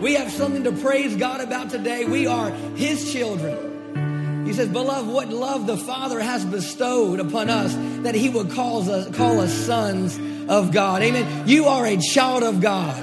[0.00, 2.04] We have something to praise God about today.
[2.04, 4.44] We are His children.
[4.46, 8.88] He says, Beloved, what love the Father has bestowed upon us that He would call
[8.88, 11.02] us, call us sons of God.
[11.02, 11.48] Amen.
[11.48, 12.96] You are a child of God.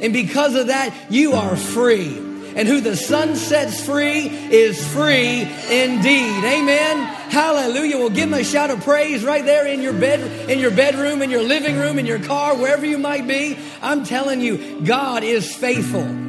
[0.00, 2.16] And because of that, you are free.
[2.54, 6.44] And who the Son sets free is free indeed.
[6.44, 6.98] Amen.
[7.30, 7.98] Hallelujah.
[7.98, 11.20] Well, give him a shout of praise right there in your bed, in your bedroom,
[11.20, 13.58] in your living room, in your car, wherever you might be.
[13.82, 16.27] I'm telling you, God is faithful.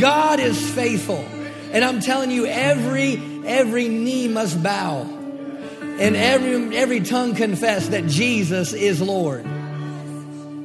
[0.00, 1.24] God is faithful.
[1.72, 5.02] And I'm telling you, every every knee must bow.
[5.02, 9.46] And every every tongue confess that Jesus is Lord.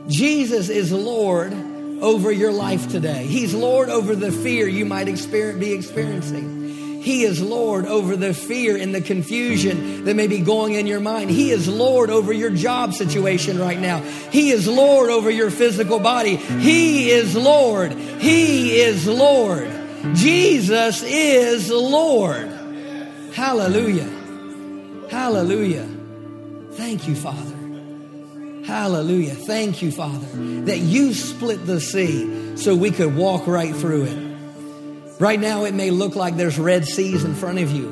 [0.07, 1.53] Jesus is Lord
[2.01, 3.25] over your life today.
[3.25, 6.54] He's Lord over the fear you might be experiencing.
[7.05, 10.99] He is Lord over the fear and the confusion that may be going in your
[10.99, 11.29] mind.
[11.29, 13.99] He is Lord over your job situation right now.
[13.99, 16.35] He is Lord over your physical body.
[16.35, 17.91] He is Lord.
[17.93, 19.69] He is Lord.
[20.15, 22.49] Jesus is Lord.
[23.33, 24.09] Hallelujah.
[25.11, 25.87] Hallelujah.
[26.71, 27.55] Thank you, Father.
[28.65, 29.35] Hallelujah.
[29.35, 30.25] Thank you, Father,
[30.65, 34.24] that you split the sea so we could walk right through it.
[35.19, 37.89] Right now, it may look like there's red seas in front of you.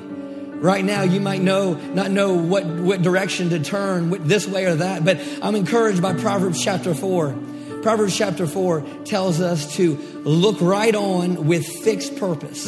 [0.62, 4.76] Right now, you might know not know what, what direction to turn, this way or
[4.76, 7.36] that, but I'm encouraged by Proverbs chapter 4.
[7.82, 12.66] Proverbs chapter 4 tells us to look right on with fixed purpose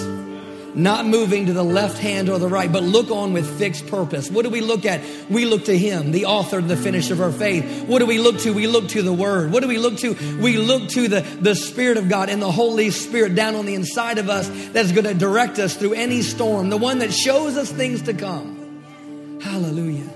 [0.75, 4.29] not moving to the left hand or the right, but look on with fixed purpose.
[4.29, 5.01] What do we look at?
[5.29, 7.85] We look to Him, the author and the finisher of our faith.
[7.87, 8.53] What do we look to?
[8.53, 9.51] We look to the Word.
[9.51, 10.13] What do we look to?
[10.39, 13.75] We look to the, the Spirit of God and the Holy Spirit down on the
[13.75, 17.57] inside of us that's going to direct us through any storm, the one that shows
[17.57, 19.39] us things to come.
[19.41, 20.09] Hallelujah.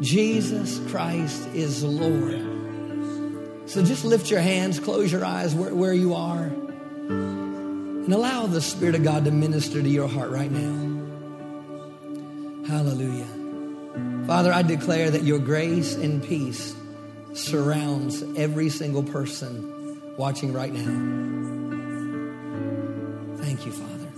[0.00, 2.58] Jesus Christ is Lord.
[3.66, 6.50] So just lift your hands, close your eyes where, where you are.
[8.08, 11.04] And allow the Spirit of God to minister to your heart right now.
[12.66, 13.26] Hallelujah.
[14.26, 16.74] Father, I declare that your grace and peace
[17.34, 20.86] surrounds every single person watching right now.
[23.42, 24.10] Thank you, Father.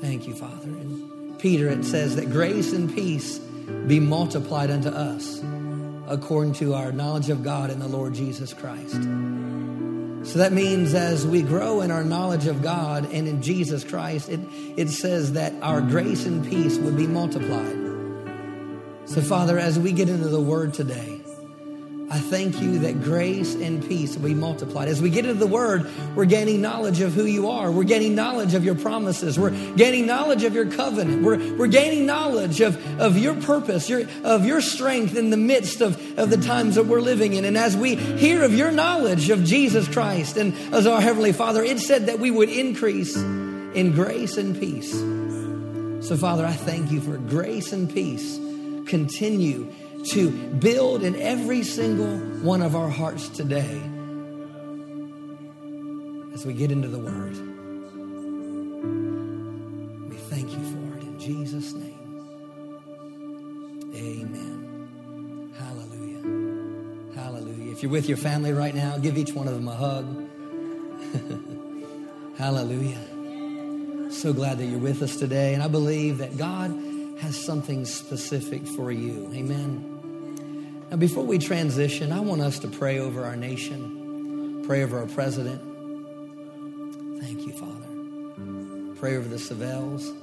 [0.00, 0.68] Thank you, Father.
[0.68, 3.40] And Peter, it says that grace and peace
[3.88, 5.40] be multiplied unto us
[6.06, 9.00] according to our knowledge of God and the Lord Jesus Christ.
[10.28, 14.28] So that means as we grow in our knowledge of God and in Jesus Christ,
[14.28, 14.40] it,
[14.76, 17.78] it says that our grace and peace would be multiplied.
[19.06, 21.17] So, Father, as we get into the Word today,
[22.10, 24.88] I thank you that grace and peace will be multiplied.
[24.88, 27.70] As we get into the word, we're gaining knowledge of who you are.
[27.70, 29.38] We're gaining knowledge of your promises.
[29.38, 31.22] We're gaining knowledge of your covenant.
[31.22, 35.82] We're, we're gaining knowledge of, of your purpose, your, of your strength in the midst
[35.82, 37.44] of, of the times that we're living in.
[37.44, 41.62] And as we hear of your knowledge of Jesus Christ and as our Heavenly Father,
[41.62, 44.92] it said that we would increase in grace and peace.
[46.08, 48.38] So, Father, I thank you for grace and peace.
[48.86, 49.70] Continue
[50.10, 53.82] to build in every single one of our hearts today
[56.32, 57.36] as we get into the Word.
[60.08, 61.94] We thank you for it in Jesus' name.
[63.94, 65.52] Amen.
[65.58, 67.20] Hallelujah.
[67.22, 67.72] Hallelujah.
[67.72, 70.28] If you're with your family right now, give each one of them a hug.
[72.38, 74.12] Hallelujah.
[74.12, 75.54] So glad that you're with us today.
[75.54, 76.70] And I believe that God
[77.20, 79.30] has something specific for you.
[79.34, 79.97] Amen.
[80.90, 85.06] Now, before we transition, I want us to pray over our nation, pray over our
[85.06, 85.60] president.
[87.20, 88.94] Thank you, Father.
[88.98, 90.14] Pray over the Savelles.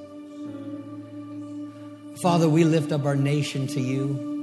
[2.20, 4.34] Father, we lift up our nation to you.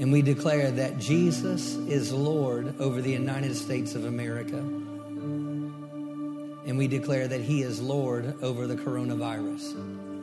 [0.00, 4.56] And we declare that Jesus is Lord over the United States of America.
[6.66, 10.13] And we declare that He is Lord over the coronavirus.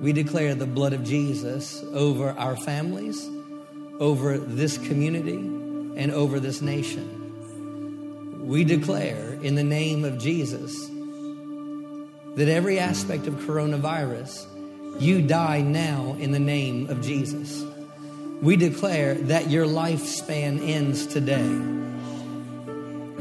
[0.00, 3.28] We declare the blood of Jesus over our families,
[3.98, 8.46] over this community, and over this nation.
[8.46, 10.74] We declare in the name of Jesus
[12.36, 14.46] that every aspect of coronavirus,
[14.98, 17.62] you die now in the name of Jesus.
[18.40, 21.42] We declare that your lifespan ends today.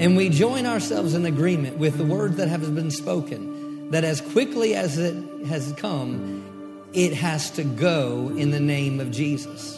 [0.02, 4.22] And we join ourselves in agreement with the words that have been spoken, that as
[4.22, 6.46] quickly as it has come,
[6.94, 9.78] it has to go in the name of Jesus.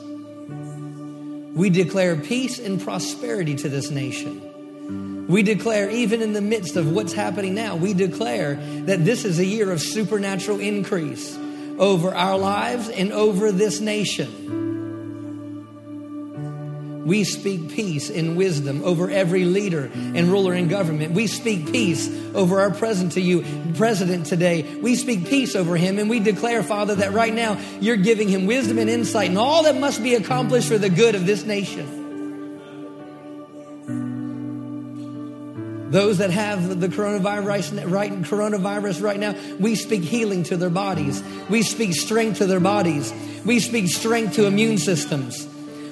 [1.53, 5.27] We declare peace and prosperity to this nation.
[5.27, 8.55] We declare, even in the midst of what's happening now, we declare
[8.85, 11.37] that this is a year of supernatural increase
[11.77, 14.60] over our lives and over this nation.
[17.05, 21.13] We speak peace and wisdom over every leader and ruler in government.
[21.13, 23.43] We speak peace over our present to you,
[23.75, 24.75] president today.
[24.75, 28.45] We speak peace over him and we declare, Father, that right now you're giving him
[28.45, 31.97] wisdom and insight and all that must be accomplished for the good of this nation.
[35.91, 41.21] Those that have the coronavirus right, coronavirus right now, we speak healing to their bodies.
[41.49, 43.11] We speak strength to their bodies.
[43.43, 45.47] We speak strength to immune systems.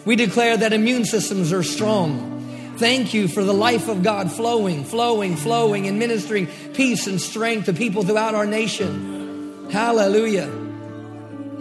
[0.10, 2.74] We declare that immune systems are strong.
[2.78, 7.68] Thank you for the life of God flowing, flowing, flowing, and ministering peace and strength
[7.68, 9.70] to people throughout our nation.
[9.70, 10.50] Hallelujah.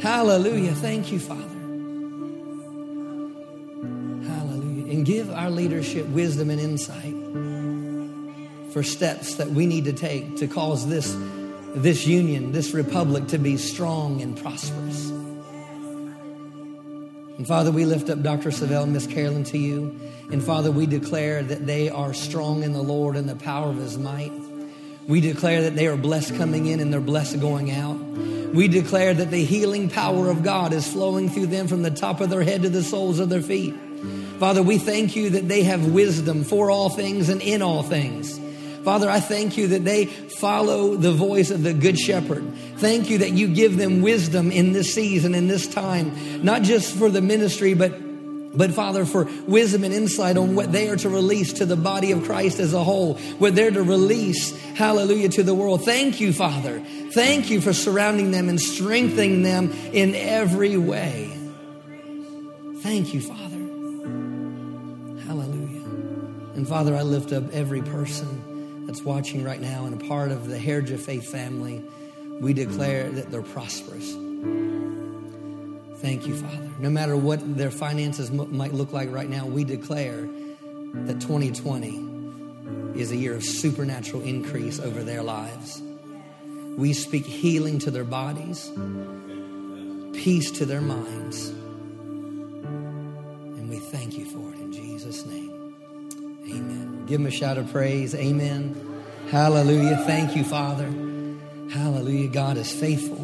[0.01, 0.73] Hallelujah.
[0.73, 1.43] Thank you, Father.
[4.33, 4.93] Hallelujah.
[4.95, 7.13] And give our leadership wisdom and insight
[8.73, 11.15] for steps that we need to take to cause this,
[11.75, 15.18] this union, this republic to be strong and prosperous.
[17.39, 18.51] And Father, we lift up Dr.
[18.51, 19.99] Savelle and Miss Carolyn to you.
[20.33, 23.77] And Father, we declare that they are strong in the Lord and the power of
[23.77, 24.33] his might.
[25.07, 27.97] We declare that they are blessed coming in and they're blessed going out.
[27.97, 32.21] We declare that the healing power of God is flowing through them from the top
[32.21, 33.75] of their head to the soles of their feet.
[34.39, 38.39] Father, we thank you that they have wisdom for all things and in all things.
[38.89, 42.43] Father, I thank you that they follow the voice of the Good Shepherd.
[42.79, 46.97] Thank you that you give them wisdom in this season, in this time, not just
[46.97, 47.93] for the ministry, but
[48.57, 52.13] but Father, for wisdom and insight on what they are to release to the body
[52.13, 55.85] of Christ as a whole, what they're to release, hallelujah, to the world.
[55.85, 56.81] Thank you, Father.
[57.13, 61.31] Thank you for surrounding them and strengthening them in every way.
[62.79, 63.59] Thank you, Father.
[65.27, 65.85] Hallelujah.
[66.55, 68.48] And Father, I lift up every person
[68.89, 71.85] that's watching right now and a part of the Heritage Faith family,
[72.41, 74.15] we declare that they're prosperous.
[76.01, 76.71] Thank you, Father.
[76.79, 80.27] No matter what their finances m- might look like right now, we declare
[81.05, 85.83] that 2020 is a year of supernatural increase over their lives.
[86.79, 88.71] We speak healing to their bodies,
[90.15, 91.49] peace to their minds,
[93.59, 94.38] and we thank you for
[97.09, 98.15] Give him a shout of praise.
[98.15, 99.03] Amen.
[99.31, 99.97] Hallelujah.
[100.05, 100.85] Thank you, Father.
[101.71, 102.29] Hallelujah.
[102.29, 103.17] God is faithful.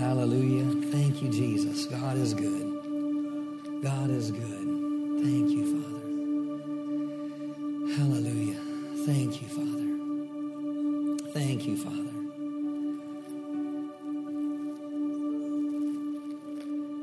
[0.00, 0.90] Hallelujah.
[0.90, 1.86] Thank you, Jesus.
[1.86, 3.82] God is good.
[3.84, 4.66] God is good.
[5.22, 6.08] Thank you, Father.
[7.94, 8.58] Hallelujah.
[9.06, 11.30] Thank you, Father.
[11.30, 12.10] Thank you, Father.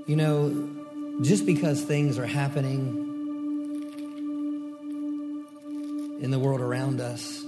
[0.07, 0.69] You know,
[1.21, 3.08] just because things are happening
[6.19, 7.43] in the world around us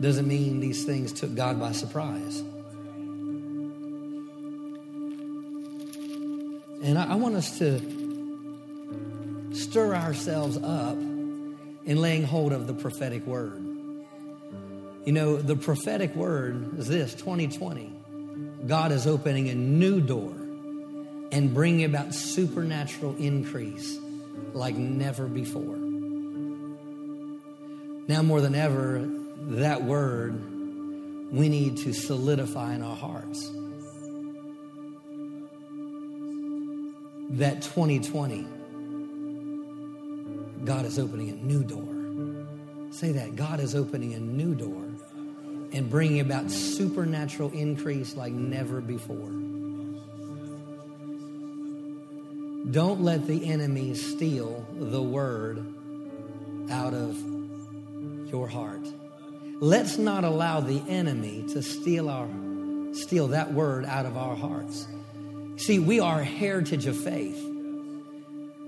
[0.00, 2.42] doesn't mean these things took God by surprise.
[6.82, 7.80] And I, I want us to
[9.52, 13.62] stir ourselves up in laying hold of the prophetic word.
[15.04, 17.92] You know, the prophetic word is this 2020.
[18.66, 20.34] God is opening a new door
[21.32, 23.98] and bringing about supernatural increase
[24.52, 25.85] like never before.
[28.08, 29.04] Now, more than ever,
[29.58, 30.34] that word
[31.32, 33.50] we need to solidify in our hearts.
[37.30, 38.46] That 2020,
[40.64, 42.92] God is opening a new door.
[42.92, 44.84] Say that God is opening a new door
[45.72, 49.32] and bringing about supernatural increase like never before.
[52.70, 55.74] Don't let the enemy steal the word
[56.70, 57.35] out of
[58.28, 58.86] your heart.
[59.60, 62.28] Let's not allow the enemy to steal our
[62.92, 64.86] steal that word out of our hearts.
[65.56, 67.42] See, we are a heritage of faith.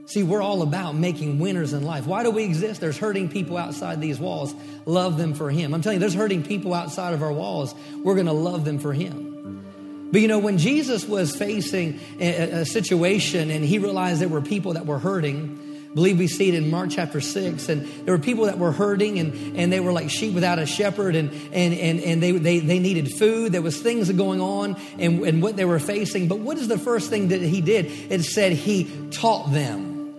[0.07, 2.07] See, we're all about making winners in life.
[2.07, 2.81] Why do we exist?
[2.81, 4.55] There's hurting people outside these walls.
[4.87, 5.75] Love them for Him.
[5.75, 7.75] I'm telling you, there's hurting people outside of our walls.
[8.03, 10.09] We're going to love them for Him.
[10.11, 14.41] But you know, when Jesus was facing a, a situation and He realized there were
[14.41, 15.68] people that were hurting,
[15.99, 17.69] believe we see it in Mark chapter 6.
[17.69, 20.64] And there were people that were hurting and, and they were like sheep without a
[20.64, 23.50] shepherd and, and, and, and they, they, they needed food.
[23.50, 26.28] There was things going on and, and what they were facing.
[26.28, 27.87] But what is the first thing that he did?
[28.12, 30.14] It said he taught them.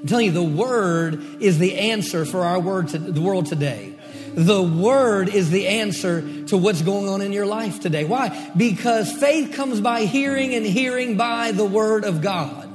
[0.00, 3.98] I'm telling you, the word is the answer for our word to the world today.
[4.34, 8.04] The word is the answer to what's going on in your life today.
[8.04, 8.52] Why?
[8.54, 12.67] Because faith comes by hearing and hearing by the word of God.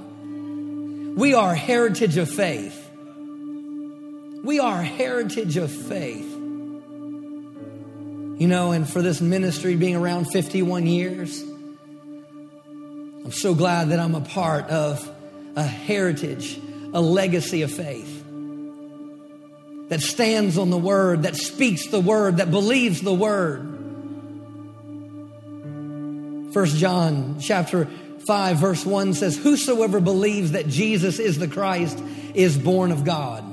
[1.16, 2.80] We are heritage of faith.
[4.44, 6.32] We are heritage of faith.
[8.40, 14.16] You know, and for this ministry being around 51 years, I'm so glad that I'm
[14.16, 15.10] a part of
[15.56, 16.60] a heritage,
[16.94, 18.24] a legacy of faith
[19.90, 23.70] that stands on the word, that speaks the word, that believes the word.
[26.54, 27.88] First John chapter
[28.26, 32.02] 5 verse 1 says, Whosoever believes that Jesus is the Christ
[32.34, 33.44] is born of God.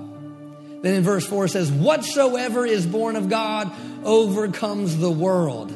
[0.83, 3.71] Then in verse 4 says, Whatsoever is born of God
[4.05, 5.71] overcomes the world.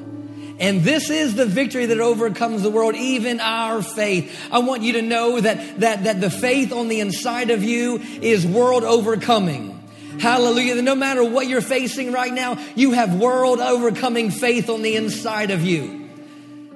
[0.59, 4.49] And this is the victory that overcomes the world, even our faith.
[4.53, 7.97] I want you to know that, that, that the faith on the inside of you
[7.97, 9.73] is world overcoming.
[10.21, 10.77] Hallelujah.
[10.77, 14.95] That no matter what you're facing right now, you have world overcoming faith on the
[14.95, 16.09] inside of you.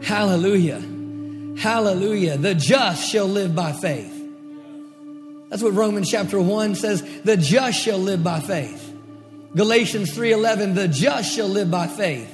[0.02, 0.82] Hallelujah.
[1.58, 2.38] Hallelujah.
[2.38, 4.14] The just shall live by faith.
[5.48, 8.84] That's what Romans chapter 1 says, the just shall live by faith.
[9.56, 12.32] Galatians 3:11, the just shall live by faith.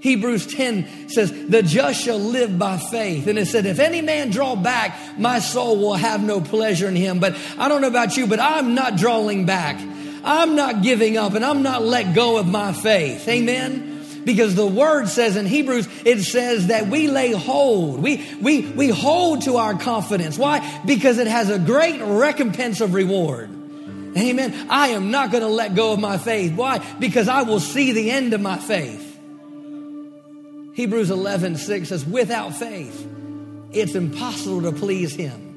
[0.00, 3.26] Hebrews 10 says, the just shall live by faith.
[3.26, 6.96] And it said, if any man draw back, my soul will have no pleasure in
[6.96, 7.20] him.
[7.20, 9.80] But I don't know about you, but I'm not drawing back.
[10.24, 13.28] I'm not giving up and I'm not let go of my faith.
[13.28, 13.91] Amen
[14.24, 18.00] because the word says in Hebrews, it says that we lay hold.
[18.00, 20.38] We, we, we hold to our confidence.
[20.38, 20.80] Why?
[20.86, 23.50] Because it has a great recompense of reward.
[24.16, 24.66] Amen.
[24.68, 26.54] I am not going to let go of my faith.
[26.54, 26.78] Why?
[26.98, 29.08] Because I will see the end of my faith.
[30.74, 33.06] Hebrews 11, 6 says, without faith,
[33.72, 35.51] it's impossible to please him.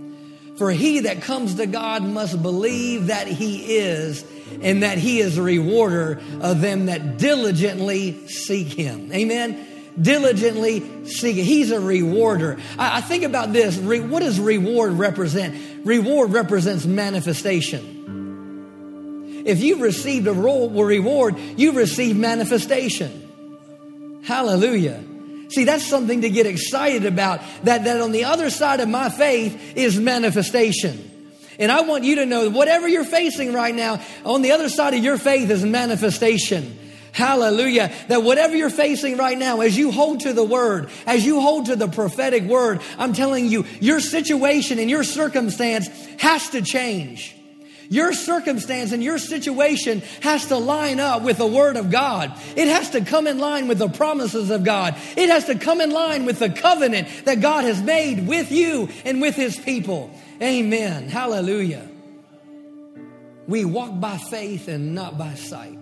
[0.57, 4.23] For he that comes to God must believe that he is,
[4.61, 9.11] and that he is a rewarder of them that diligently seek him.
[9.11, 9.67] Amen.
[10.01, 11.35] Diligently seek.
[11.35, 12.57] He's a rewarder.
[12.77, 13.77] I, I think about this.
[13.77, 15.85] Re, what does reward represent?
[15.85, 19.43] Reward represents manifestation.
[19.45, 24.21] If you've received a reward, you've received manifestation.
[24.23, 25.03] Hallelujah.
[25.49, 27.41] See, that's something to get excited about.
[27.63, 31.11] That, that on the other side of my faith is manifestation.
[31.59, 34.69] And I want you to know that whatever you're facing right now, on the other
[34.69, 36.77] side of your faith is manifestation.
[37.13, 37.93] Hallelujah.
[38.09, 41.67] That whatever you're facing right now, as you hold to the word, as you hold
[41.67, 45.87] to the prophetic word, I'm telling you, your situation and your circumstance
[46.19, 47.33] has to change.
[47.89, 52.33] Your circumstance and your situation has to line up with the Word of God.
[52.55, 54.95] It has to come in line with the promises of God.
[55.15, 58.89] It has to come in line with the covenant that God has made with you
[59.03, 60.11] and with His people.
[60.41, 61.09] Amen.
[61.09, 61.89] Hallelujah.
[63.47, 65.77] We walk by faith and not by sight.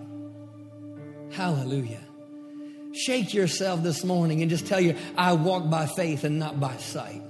[1.32, 2.00] Hallelujah.
[2.92, 6.76] Shake yourself this morning and just tell you, I walk by faith and not by
[6.76, 7.22] sight.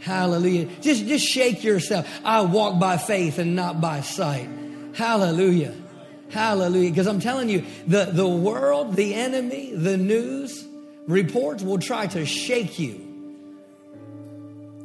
[0.00, 0.66] Hallelujah.
[0.80, 2.08] Just, just shake yourself.
[2.24, 4.48] I walk by faith and not by sight.
[4.94, 5.74] Hallelujah.
[6.30, 6.90] Hallelujah.
[6.90, 10.66] Because I'm telling you, the, the world, the enemy, the news,
[11.06, 13.02] reports will try to shake you.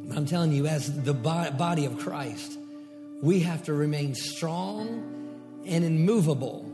[0.06, 2.58] But I'm telling you, as the body of Christ,
[3.22, 6.66] we have to remain strong and immovable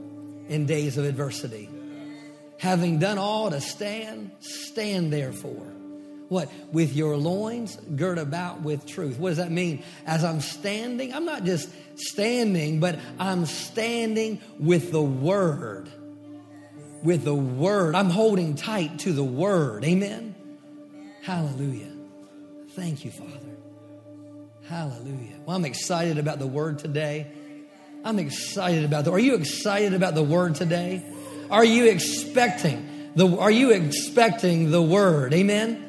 [0.49, 1.69] in days of adversity.
[2.59, 5.67] Having done all to stand, stand therefore.
[6.29, 6.51] What?
[6.73, 9.19] With your loins girt about with truth.
[9.19, 9.83] What does that mean?
[10.07, 15.89] As I'm standing, I'm not just standing, but I'm standing with the word.
[17.03, 17.95] With the word.
[17.95, 19.85] I'm holding tight to the word.
[19.85, 20.35] Amen.
[21.23, 21.93] Hallelujah.
[22.71, 23.57] Thank you, Father.
[24.69, 25.37] Hallelujah.
[25.47, 27.27] Well, I'm excited about the word today.
[28.05, 31.03] I'm excited about the Are you excited about the word today?
[31.51, 35.33] Are you expecting the are you expecting the word?
[35.33, 35.88] Amen.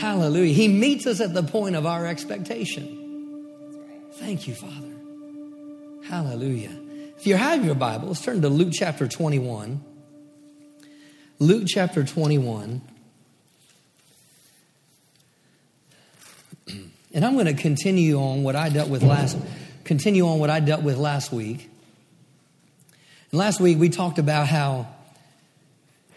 [0.00, 0.54] Hallelujah.
[0.54, 2.96] He meets us at the point of our expectation.
[4.14, 4.94] Thank you, Father.
[6.08, 6.74] Hallelujah.
[7.18, 9.84] If you have your Bible, let's turn to Luke chapter 21.
[11.38, 12.80] Luke chapter 21.
[17.12, 19.36] And I'm going to continue on what I dealt with last
[19.82, 21.68] continue on what I dealt with last week.
[23.32, 24.86] And last week we talked about how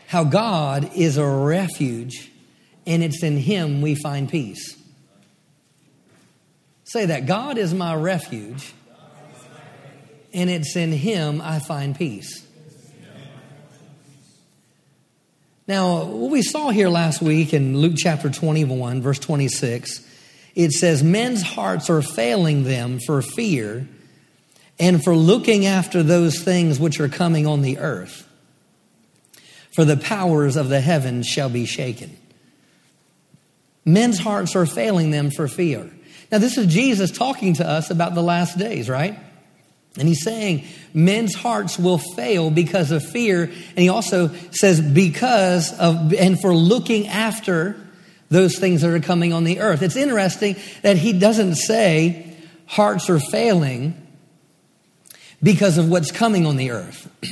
[0.05, 2.29] how God is a refuge
[2.85, 4.77] and it's in Him we find peace.
[6.83, 8.73] Say that God is my refuge,
[10.33, 12.45] and it's in Him I find peace.
[15.65, 20.05] Now, what we saw here last week in Luke chapter 21, verse 26,
[20.55, 23.87] it says, Men's hearts are failing them for fear
[24.77, 28.27] and for looking after those things which are coming on the earth.
[29.73, 32.17] For the powers of the heavens shall be shaken.
[33.85, 35.89] Men's hearts are failing them for fear.
[36.31, 39.19] Now, this is Jesus talking to us about the last days, right?
[39.97, 43.43] And he's saying men's hearts will fail because of fear.
[43.43, 47.75] And he also says, because of, and for looking after
[48.29, 49.83] those things that are coming on the earth.
[49.83, 52.35] It's interesting that he doesn't say
[52.65, 53.95] hearts are failing
[55.43, 57.11] because of what's coming on the earth.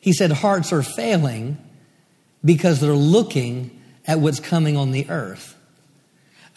[0.00, 1.58] he said hearts are failing
[2.42, 3.77] because they're looking
[4.08, 5.54] at what's coming on the earth.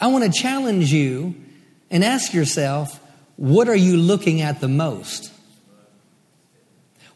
[0.00, 1.36] I want to challenge you
[1.90, 2.98] and ask yourself,
[3.36, 5.30] what are you looking at the most?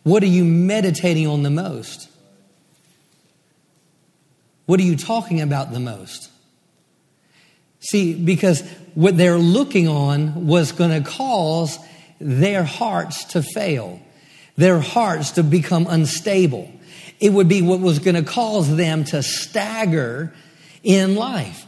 [0.04, 2.08] What are you meditating on the most?
[4.66, 6.30] What are you talking about the most?
[7.80, 8.62] See, because
[8.94, 11.78] what they're looking on was going to cause
[12.20, 14.00] their hearts to fail,
[14.56, 16.70] their hearts to become unstable.
[17.20, 20.34] It would be what was going to cause them to stagger
[20.82, 21.66] in life.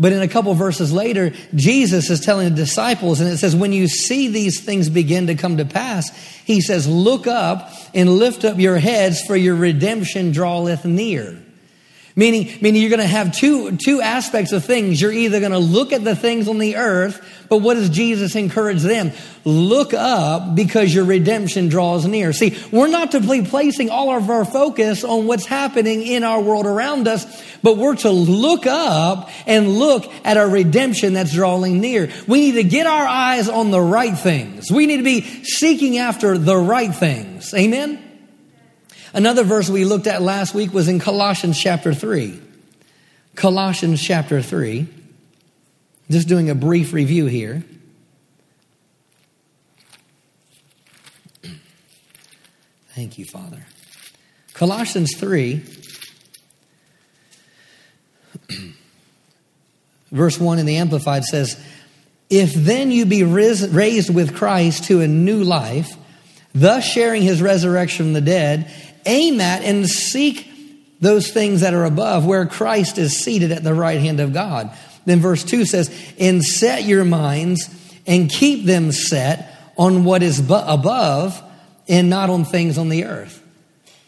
[0.00, 3.72] But in a couple verses later, Jesus is telling the disciples, and it says, When
[3.72, 6.10] you see these things begin to come to pass,
[6.44, 11.42] he says, Look up and lift up your heads, for your redemption draweth near.
[12.18, 15.00] Meaning, meaning you're going to have two, two aspects of things.
[15.00, 18.34] You're either going to look at the things on the earth, but what does Jesus
[18.34, 19.12] encourage them?
[19.44, 22.32] Look up because your redemption draws near.
[22.32, 26.42] See, we're not to be placing all of our focus on what's happening in our
[26.42, 27.24] world around us,
[27.62, 32.10] but we're to look up and look at our redemption that's drawing near.
[32.26, 34.72] We need to get our eyes on the right things.
[34.72, 37.54] We need to be seeking after the right things.
[37.54, 38.07] Amen?
[39.12, 42.40] Another verse we looked at last week was in Colossians chapter 3.
[43.34, 44.86] Colossians chapter 3.
[46.10, 47.62] Just doing a brief review here.
[52.94, 53.64] Thank you, Father.
[54.54, 55.62] Colossians 3,
[60.10, 61.64] verse 1 in the Amplified says,
[62.28, 65.96] If then you be raised with Christ to a new life,
[66.52, 68.68] thus sharing his resurrection from the dead,
[69.06, 70.46] aim at and seek
[71.00, 74.70] those things that are above, where Christ is seated at the right hand of God.
[75.06, 77.68] Then verse 2 says, And set your minds
[78.06, 81.42] and keep them set on what is above
[81.88, 83.42] and not on things on the earth.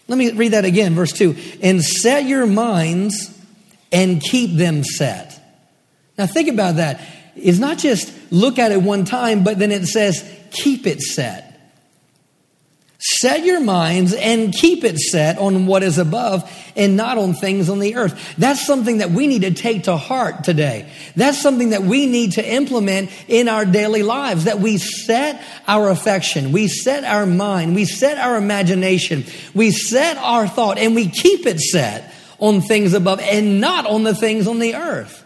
[0.09, 1.37] Let me read that again, verse 2.
[1.62, 3.38] And set your minds
[3.92, 5.40] and keep them set.
[6.18, 7.00] Now think about that.
[7.37, 11.49] It's not just look at it one time, but then it says keep it set.
[13.02, 17.70] Set your minds and keep it set on what is above and not on things
[17.70, 18.34] on the earth.
[18.36, 20.86] That's something that we need to take to heart today.
[21.16, 25.88] That's something that we need to implement in our daily lives, that we set our
[25.88, 31.08] affection, we set our mind, we set our imagination, we set our thought, and we
[31.08, 35.24] keep it set on things above and not on the things on the earth.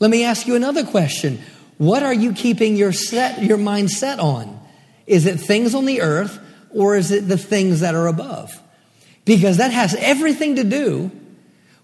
[0.00, 1.40] Let me ask you another question.
[1.78, 4.60] What are you keeping your set, your mind set on?
[5.06, 6.40] Is it things on the earth
[6.74, 8.60] or is it the things that are above?
[9.24, 11.10] Because that has everything to do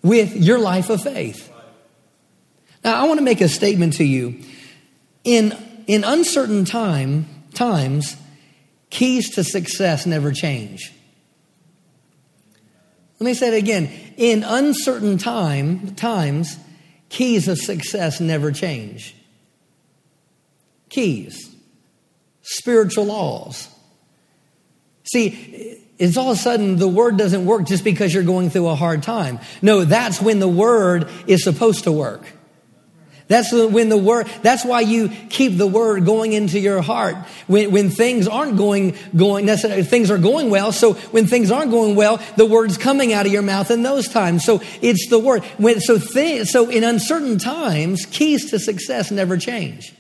[0.03, 1.51] with your life of faith.
[2.85, 4.41] Now, I want to make a statement to you.
[5.25, 8.17] In, in uncertain time, times,
[8.89, 10.93] keys to success never change.
[13.19, 13.91] Let me say it again.
[14.17, 16.59] In uncertain time, times,
[17.11, 19.15] keys of success never change.
[20.89, 21.55] Keys,
[22.41, 23.69] spiritual laws,
[25.13, 28.69] See, it's all of a sudden the word doesn't work just because you're going through
[28.69, 29.41] a hard time.
[29.61, 32.25] No, that's when the word is supposed to work.
[33.27, 37.15] That's when the word, that's why you keep the word going into your heart
[37.47, 40.73] when, when things aren't going, going, necessarily, things are going well.
[40.73, 44.09] So when things aren't going well, the word's coming out of your mouth in those
[44.09, 44.45] times.
[44.45, 45.45] So it's the word.
[45.59, 49.95] When, so, th- so in uncertain times, keys to success never change.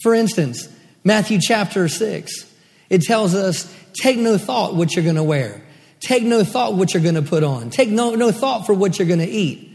[0.00, 0.68] For instance,
[1.06, 2.52] Matthew chapter 6,
[2.90, 5.62] it tells us take no thought what you're going to wear.
[6.00, 7.70] Take no thought what you're going to put on.
[7.70, 9.70] Take no, no thought for what you're going to eat.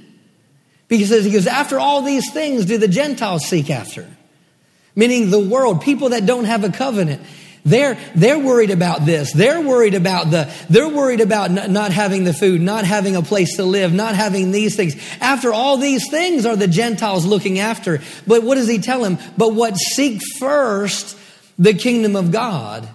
[0.90, 4.10] Because he goes, after all these things do the Gentiles seek after.
[4.94, 7.22] Meaning the world, people that don't have a covenant.
[7.64, 9.32] They're, they're worried about this.
[9.32, 13.22] They're worried about the, they're worried about not, not having the food, not having a
[13.22, 14.98] place to live, not having these things.
[15.22, 18.02] After all these things are the Gentiles looking after.
[18.28, 19.18] But what does he tell them?
[19.38, 21.20] But what seek first
[21.62, 22.90] the kingdom of God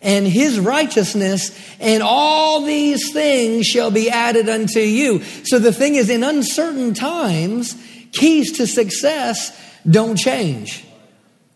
[0.00, 5.22] and his righteousness, and all these things shall be added unto you.
[5.44, 7.76] So the thing is, in uncertain times,
[8.12, 9.56] keys to success
[9.88, 10.84] don't change.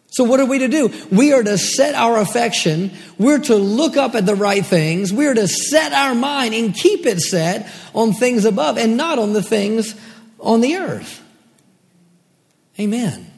[0.09, 0.93] So what are we to do?
[1.11, 2.91] We are to set our affection.
[3.19, 5.13] We're to look up at the right things.
[5.13, 9.35] We're to set our mind and keep it set on things above and not on
[9.35, 9.95] the things
[10.41, 11.23] on the earth.
[12.81, 13.31] Amen.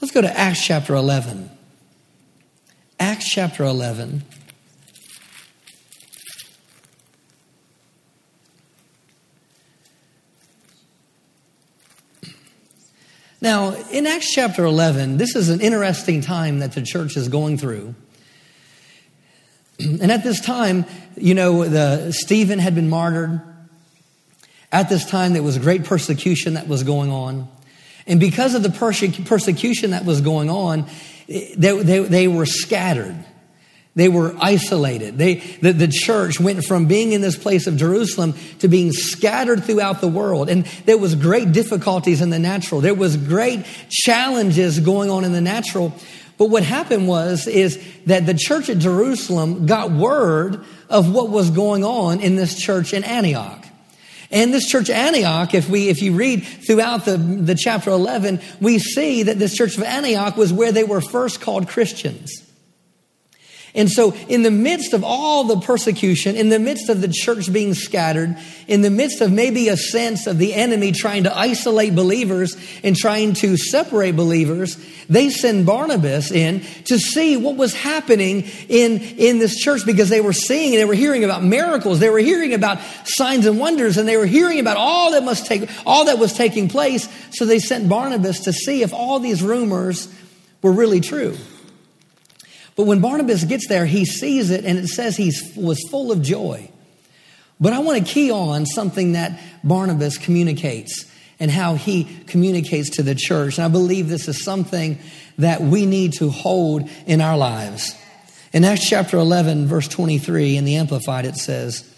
[0.00, 1.51] Let's go to Acts chapter 11.
[3.02, 4.22] Acts chapter 11.
[13.40, 17.58] Now, in Acts chapter 11, this is an interesting time that the church is going
[17.58, 17.96] through.
[19.80, 20.84] And at this time,
[21.16, 23.40] you know, the, Stephen had been martyred.
[24.70, 27.48] At this time, there was great persecution that was going on.
[28.06, 30.86] And because of the perse- persecution that was going on,
[31.26, 33.24] they, they, they were scattered.
[33.94, 35.18] They were isolated.
[35.18, 39.64] They, the, the church went from being in this place of Jerusalem to being scattered
[39.64, 40.48] throughout the world.
[40.48, 42.80] And there was great difficulties in the natural.
[42.80, 45.92] There was great challenges going on in the natural.
[46.38, 51.50] But what happened was, is that the church at Jerusalem got word of what was
[51.50, 53.62] going on in this church in Antioch.
[54.32, 58.78] And this church Antioch, if we, if you read throughout the, the chapter 11, we
[58.78, 62.42] see that this church of Antioch was where they were first called Christians.
[63.74, 67.50] And so, in the midst of all the persecution, in the midst of the church
[67.50, 68.36] being scattered,
[68.68, 72.54] in the midst of maybe a sense of the enemy trying to isolate believers
[72.84, 74.76] and trying to separate believers,
[75.08, 80.20] they send Barnabas in to see what was happening in, in this church because they
[80.20, 81.98] were seeing they were hearing about miracles.
[81.98, 85.46] They were hearing about signs and wonders and they were hearing about all that must
[85.46, 87.08] take, all that was taking place.
[87.30, 90.12] So they sent Barnabas to see if all these rumors
[90.60, 91.38] were really true.
[92.76, 96.22] But when Barnabas gets there, he sees it and it says he was full of
[96.22, 96.70] joy.
[97.60, 101.06] But I want to key on something that Barnabas communicates
[101.38, 103.58] and how he communicates to the church.
[103.58, 104.98] And I believe this is something
[105.38, 107.94] that we need to hold in our lives.
[108.52, 111.88] In Acts chapter 11, verse 23, in the Amplified, it says,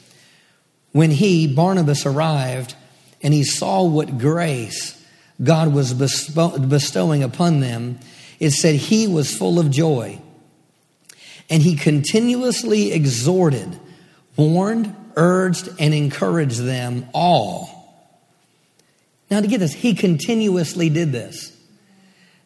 [0.92, 2.74] When he, Barnabas, arrived
[3.22, 5.00] and he saw what grace
[5.42, 7.98] God was bestowing upon them,
[8.38, 10.20] it said he was full of joy
[11.50, 13.78] and he continuously exhorted,
[14.36, 17.70] warned, urged, and encouraged them all.
[19.30, 21.50] Now, to get this, he continuously did this.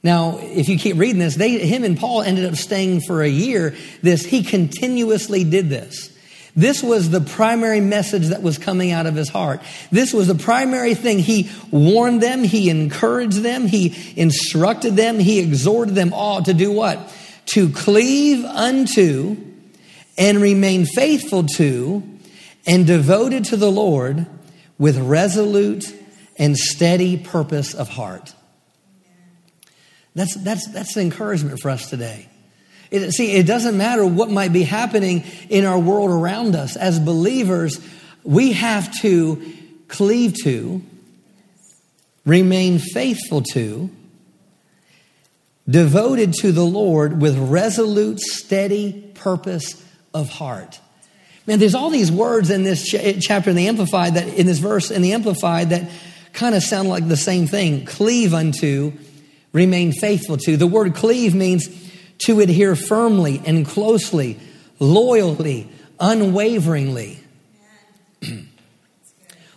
[0.02, 3.28] Now, if you keep reading this, they, him and Paul ended up staying for a
[3.28, 3.74] year.
[4.00, 6.16] This, he continuously did this.
[6.54, 9.60] This was the primary message that was coming out of his heart.
[9.92, 11.18] This was the primary thing.
[11.20, 16.72] He warned them, he encouraged them, he instructed them, he exhorted them all to do
[16.72, 17.14] what?
[17.48, 19.36] To cleave unto
[20.16, 22.02] and remain faithful to
[22.66, 24.26] and devoted to the Lord
[24.78, 25.84] with resolute
[26.36, 28.34] and steady purpose of heart.
[30.14, 32.28] That's, that's, that's an encouragement for us today.
[32.90, 36.76] It, see, it doesn't matter what might be happening in our world around us.
[36.76, 37.80] As believers,
[38.24, 39.42] we have to
[39.88, 40.82] cleave to,
[42.24, 43.90] remain faithful to,
[45.68, 50.80] devoted to the Lord with resolute, steady purpose of heart.
[51.46, 54.58] Man, there's all these words in this ch- chapter in the Amplified that, in this
[54.58, 55.90] verse in the Amplified that
[56.32, 57.84] kind of sound like the same thing.
[57.84, 58.92] Cleave unto,
[59.52, 60.56] remain faithful to.
[60.56, 61.68] The word cleave means
[62.18, 64.38] to adhere firmly and closely,
[64.78, 67.18] loyally, unwaveringly.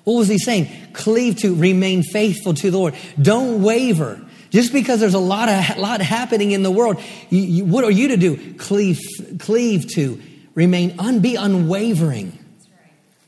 [0.04, 0.70] what was he saying?
[0.94, 2.96] Cleave to, remain faithful to the Lord.
[3.22, 4.22] Don't waver.
[4.52, 7.92] Just because there's a lot of lot happening in the world, you, you, what are
[7.92, 8.54] you to do?
[8.56, 9.00] Cleave,
[9.40, 10.22] cleave to,
[10.54, 12.38] remain, un, be unwavering.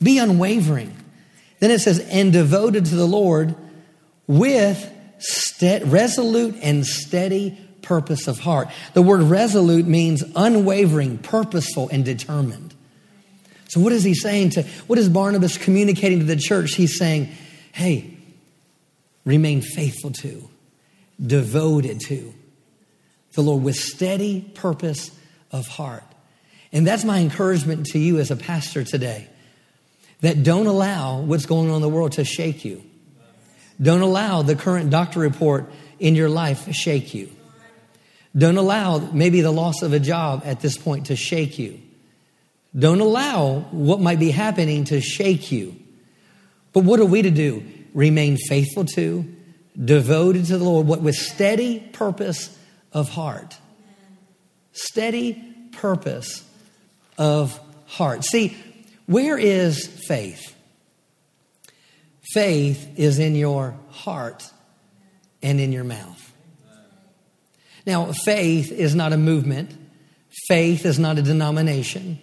[0.02, 0.94] Be unwavering.
[1.60, 3.56] Then it says, and devoted to the Lord
[4.26, 4.90] with
[5.84, 8.68] resolute and steady purpose of heart.
[8.92, 12.74] The word resolute means unwavering, purposeful, and determined.
[13.68, 16.74] So, what is he saying to, what is Barnabas communicating to the church?
[16.74, 17.30] He's saying,
[17.72, 18.16] hey,
[19.24, 20.48] remain faithful to,
[21.24, 22.34] devoted to
[23.34, 25.10] the Lord with steady purpose
[25.50, 26.04] of heart.
[26.72, 29.28] And that's my encouragement to you as a pastor today.
[30.20, 32.82] That don't allow what's going on in the world to shake you.
[33.80, 37.30] Don't allow the current doctor report in your life shake you.
[38.36, 41.80] Don't allow maybe the loss of a job at this point to shake you.
[42.76, 45.76] Don't allow what might be happening to shake you.
[46.72, 47.64] But what are we to do?
[47.92, 49.24] Remain faithful to,
[49.82, 52.56] devoted to the Lord, what with steady purpose
[52.92, 53.56] of heart.
[54.72, 56.44] Steady purpose
[57.18, 58.24] of heart.
[58.24, 58.56] See,
[59.06, 60.54] where is faith?
[62.32, 64.50] Faith is in your heart
[65.42, 66.32] and in your mouth.
[67.86, 69.76] Now, faith is not a movement.
[70.48, 72.18] Faith is not a denomination.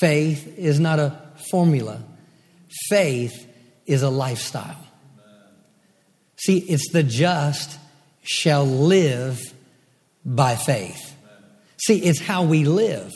[0.00, 1.16] Faith is not a
[1.50, 2.02] formula.
[2.88, 3.46] Faith
[3.86, 4.86] is a lifestyle.
[6.40, 7.78] See, it's the just
[8.22, 9.52] shall live
[10.24, 11.14] by faith.
[11.76, 13.12] See, it's how we live.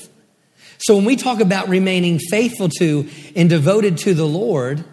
[0.78, 4.84] So when we talk about remaining faithful to and devoted to the Lord,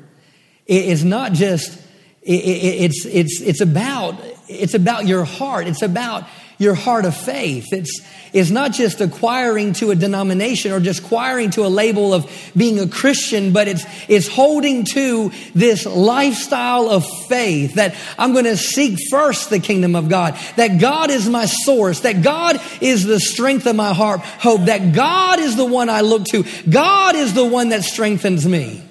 [0.66, 1.78] it is not just
[2.24, 4.16] it's, it's, it's about,
[4.48, 5.68] it's about your heart.
[5.68, 6.28] It's about
[6.62, 7.74] your heart of faith.
[7.74, 8.02] It's,
[8.34, 12.80] it's not just acquiring to a denomination or just acquiring to a label of being
[12.80, 18.58] a Christian, but it's, it's holding to this lifestyle of faith that I'm going to
[18.58, 23.20] seek first the kingdom of God, that God is my source, that God is the
[23.20, 26.46] strength of my heart, hope, that God is the one I look to.
[26.70, 28.84] God is the one that strengthens me.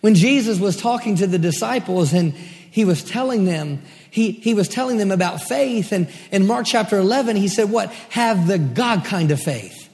[0.00, 3.80] When Jesus was talking to the disciples and he was telling them,
[4.16, 5.92] he, he was telling them about faith.
[5.92, 7.92] And in Mark chapter 11, he said, What?
[8.08, 9.90] Have the God kind of faith.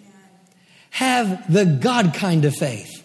[0.90, 3.02] Have the God kind of faith.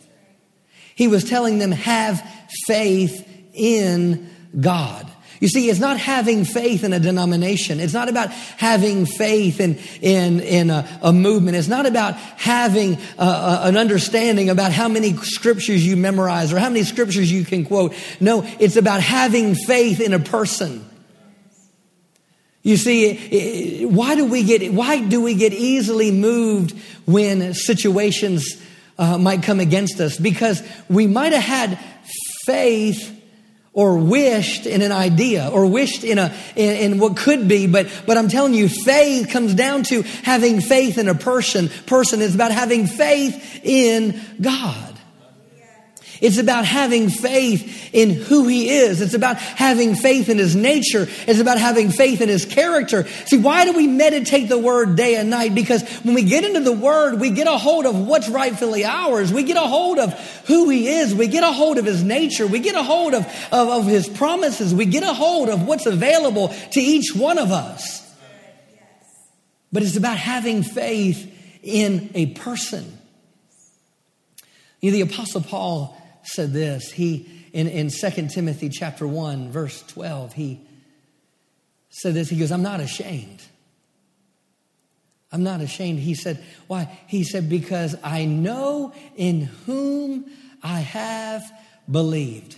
[0.94, 2.22] He was telling them, Have
[2.68, 5.12] faith in God.
[5.40, 7.80] You see, it's not having faith in a denomination.
[7.80, 11.58] It's not about having faith in, in, in a, a movement.
[11.58, 16.60] It's not about having a, a, an understanding about how many scriptures you memorize or
[16.60, 17.96] how many scriptures you can quote.
[18.20, 20.87] No, it's about having faith in a person.
[22.64, 28.62] You see, why do we get, why do we get easily moved when situations
[28.98, 30.18] uh, might come against us?
[30.18, 31.80] Because we might have had
[32.46, 33.14] faith
[33.78, 37.88] or wished in an idea or wished in a in, in, what could be but
[38.08, 42.34] but i'm telling you faith comes down to having faith in a person person is
[42.34, 44.87] about having faith in god
[46.22, 49.02] it's about having faith in who he is.
[49.02, 51.08] It's about having faith in his nature.
[51.28, 53.08] It's about having faith in his character.
[53.26, 55.54] See, why do we meditate the word day and night?
[55.54, 59.32] Because when we get into the word, we get a hold of what's rightfully ours.
[59.32, 60.14] We get a hold of
[60.48, 61.14] who he is.
[61.14, 62.48] We get a hold of his nature.
[62.48, 64.74] We get a hold of, of, of his promises.
[64.74, 68.04] We get a hold of what's available to each one of us.
[69.72, 72.98] But it's about having faith in a person.
[74.82, 75.98] You know, the apostle Paul
[76.28, 76.92] said this.
[76.92, 80.62] He, in, in 2 Timothy chapter 1, verse 12, he
[81.90, 82.30] said this.
[82.30, 83.42] He goes, I'm not ashamed.
[85.32, 86.00] I'm not ashamed.
[86.00, 86.98] He said, why?
[87.08, 90.26] He said, because I know in whom
[90.64, 91.44] I have
[91.90, 92.58] believed.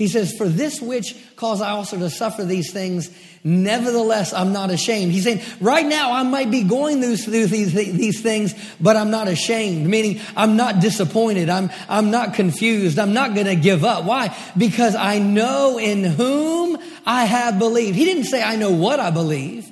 [0.00, 3.10] He says, For this which cause I also to suffer these things,
[3.44, 5.12] nevertheless I'm not ashamed.
[5.12, 9.10] He's saying, Right now I might be going through, through these, these things, but I'm
[9.10, 9.86] not ashamed.
[9.86, 11.50] Meaning, I'm not disappointed.
[11.50, 12.98] I'm, I'm not confused.
[12.98, 14.04] I'm not going to give up.
[14.04, 14.34] Why?
[14.56, 17.94] Because I know in whom I have believed.
[17.94, 19.70] He didn't say, I know what I believe.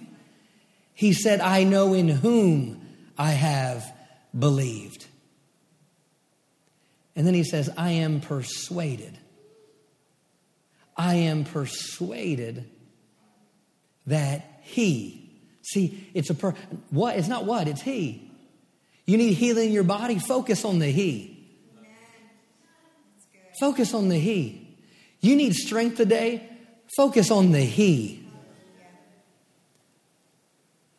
[0.92, 2.86] He said, I know in whom
[3.16, 3.90] I have
[4.38, 5.06] believed.
[7.16, 9.17] And then he says, I am persuaded
[10.98, 12.68] I am persuaded
[14.06, 15.30] that he,
[15.62, 16.54] see, it's a per,
[16.90, 17.16] what?
[17.16, 18.30] It's not what, it's he.
[19.06, 21.34] You need healing in your body, focus on the he.
[23.60, 24.76] Focus on the he.
[25.20, 26.48] You need strength today,
[26.96, 28.24] focus on the he.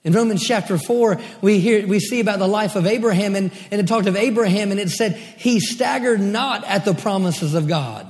[0.03, 3.81] In Romans chapter 4, we hear we see about the life of Abraham, and, and
[3.81, 8.07] it talked of Abraham, and it said, He staggered not at the promises of God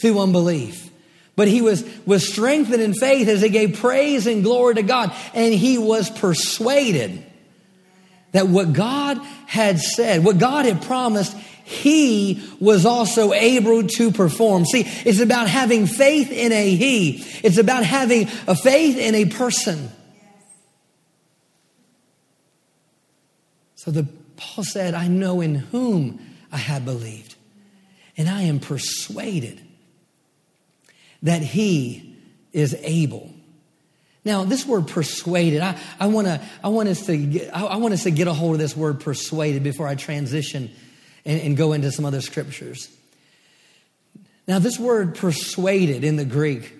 [0.00, 0.91] through unbelief.
[1.34, 5.14] But he was, was strengthened in faith as he gave praise and glory to God.
[5.32, 7.24] And he was persuaded
[8.32, 14.64] that what God had said, what God had promised, he was also able to perform.
[14.66, 17.24] See, it's about having faith in a he.
[17.42, 19.90] It's about having a faith in a person.
[23.74, 27.36] So the Paul said, I know in whom I have believed,
[28.16, 29.60] and I am persuaded
[31.22, 32.16] that he
[32.52, 33.30] is able.
[34.24, 37.94] Now, this word persuaded, I, I, wanna, I, want us to get, I, I want
[37.94, 40.70] us to get a hold of this word persuaded before I transition
[41.24, 42.88] and, and go into some other scriptures.
[44.46, 46.72] Now, this word persuaded in the Greek,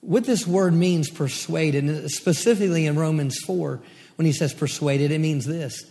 [0.00, 3.80] what this word means persuaded, specifically in Romans 4,
[4.16, 5.84] when he says persuaded, it means this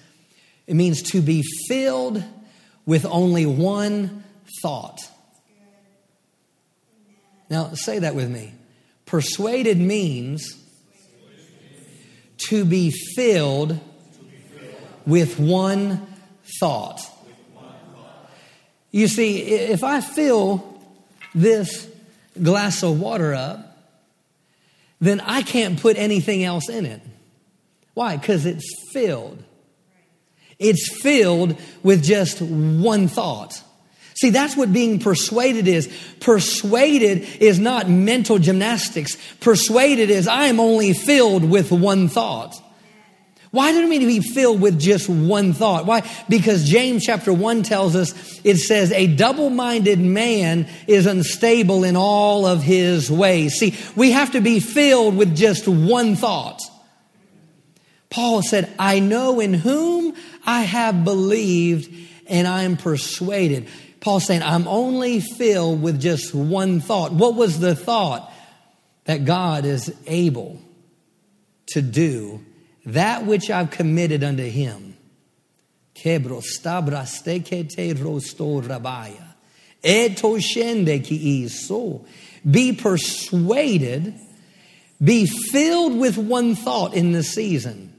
[0.65, 2.23] it means to be filled
[2.85, 4.23] with only one
[4.61, 4.99] thought.
[7.53, 8.51] Now, say that with me.
[9.05, 10.57] Persuaded means
[12.49, 13.79] to be filled
[15.05, 16.07] with one
[16.59, 16.99] thought.
[18.89, 20.81] You see, if I fill
[21.35, 21.87] this
[22.41, 23.77] glass of water up,
[24.99, 27.01] then I can't put anything else in it.
[27.93, 28.17] Why?
[28.17, 29.43] Because it's filled.
[30.57, 33.61] It's filled with just one thought.
[34.23, 35.93] See, that's what being persuaded is.
[36.21, 39.17] Persuaded is not mental gymnastics.
[39.41, 42.55] Persuaded is I am only filled with one thought.
[43.51, 45.85] Why do we need to be filled with just one thought?
[45.85, 46.09] Why?
[46.29, 51.97] Because James chapter 1 tells us it says, a double minded man is unstable in
[51.97, 53.55] all of his ways.
[53.55, 56.61] See, we have to be filled with just one thought.
[58.09, 61.93] Paul said, I know in whom I have believed
[62.27, 63.67] and I am persuaded.
[64.03, 67.13] Paul's saying, I'm only filled with just one thought.
[67.13, 68.31] What was the thought?
[69.05, 70.61] That God is able
[71.67, 72.43] to do
[72.85, 74.97] that which I've committed unto him.
[82.49, 84.19] Be persuaded,
[85.01, 87.92] be filled with one thought in this season.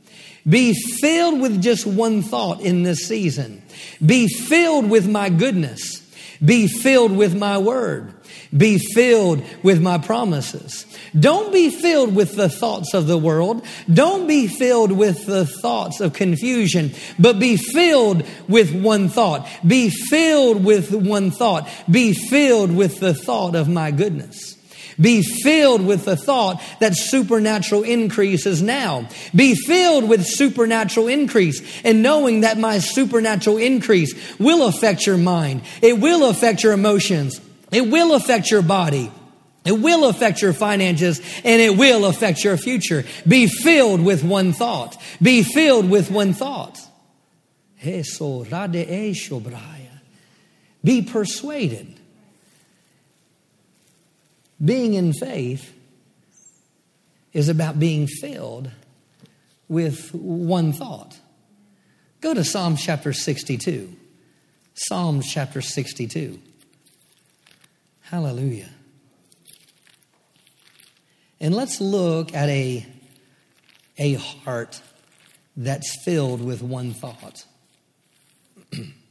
[0.48, 3.62] Be filled with just one thought in this season.
[4.04, 6.02] Be filled with my goodness.
[6.44, 8.12] Be filled with my word.
[8.56, 10.86] Be filled with my promises.
[11.18, 13.64] Don't be filled with the thoughts of the world.
[13.92, 19.48] Don't be filled with the thoughts of confusion, but be filled with one thought.
[19.66, 21.68] Be filled with one thought.
[21.90, 24.53] Be filled with the thought of my goodness.
[25.00, 29.08] Be filled with the thought that supernatural increase is now.
[29.34, 35.62] Be filled with supernatural increase and knowing that my supernatural increase will affect your mind.
[35.82, 37.40] It will affect your emotions.
[37.72, 39.10] It will affect your body.
[39.64, 43.04] It will affect your finances and it will affect your future.
[43.26, 45.00] Be filled with one thought.
[45.22, 46.78] Be filled with one thought.
[50.82, 51.98] Be persuaded.
[54.62, 55.72] Being in faith
[57.32, 58.70] is about being filled
[59.68, 61.18] with one thought.
[62.20, 63.94] Go to Psalm chapter 62.
[64.74, 66.38] Psalm chapter 62.
[68.02, 68.70] Hallelujah.
[71.40, 72.86] And let's look at a,
[73.98, 74.80] a heart
[75.56, 77.44] that's filled with one thought.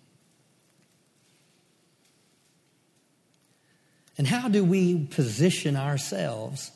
[4.17, 6.71] and how do we position ourselves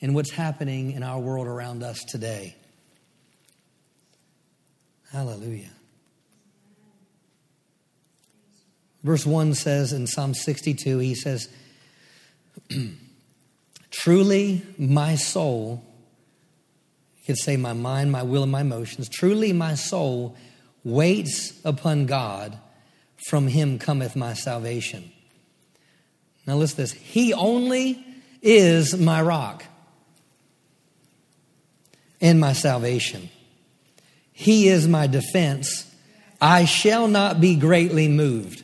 [0.00, 2.56] in what's happening in our world around us today?
[5.10, 5.70] Hallelujah.
[9.02, 11.48] Verse 1 says in Psalm 62, he says,
[13.90, 15.84] Truly, my soul,
[17.18, 20.36] you could say my mind, my will, and my emotions, truly, my soul
[20.84, 22.58] waits upon God.
[23.28, 25.10] From him cometh my salvation.
[26.46, 26.92] Now, listen this.
[26.92, 28.04] He only
[28.40, 29.64] is my rock
[32.20, 33.28] and my salvation.
[34.32, 35.90] He is my defense.
[36.40, 38.62] I shall not be greatly moved.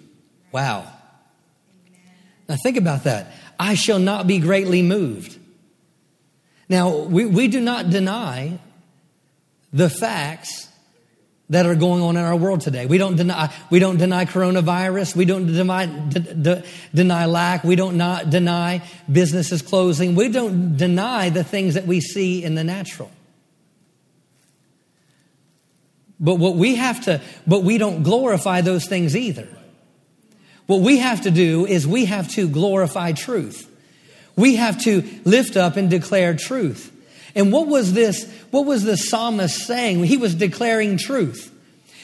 [0.53, 0.87] Wow.
[2.49, 3.33] Now think about that.
[3.59, 5.39] I shall not be greatly moved.
[6.69, 8.59] Now, we, we do not deny
[9.73, 10.69] the facts
[11.53, 12.87] that are going on in our world today.
[12.87, 15.15] We don't deny, we don't deny coronavirus.
[15.15, 16.63] We don't deny, d- d-
[16.95, 17.63] deny lack.
[17.63, 20.15] We don't not deny businesses closing.
[20.15, 23.11] We don't deny the things that we see in the natural.
[26.19, 29.49] But what we have to, but we don't glorify those things either.
[30.67, 33.69] What we have to do is we have to glorify truth.
[34.37, 36.92] We have to lift up and declare truth.
[37.35, 38.31] And what was this?
[38.51, 40.05] What was the psalmist saying?
[40.05, 41.51] He was declaring truth.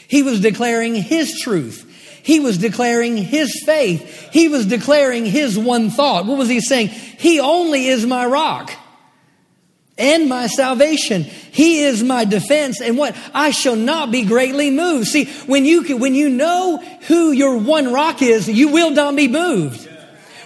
[0.07, 1.85] He was declaring his truth.
[2.23, 4.31] He was declaring his faith.
[4.33, 6.27] He was declaring his one thought.
[6.27, 6.89] What was he saying?
[6.89, 8.73] He only is my rock
[9.99, 11.25] and my salvation.
[11.25, 13.17] He is my defense and what?
[13.35, 15.09] I shall not be greatly moved.
[15.09, 19.29] See, when you, when you know who your one rock is, you will not be
[19.29, 19.89] moved.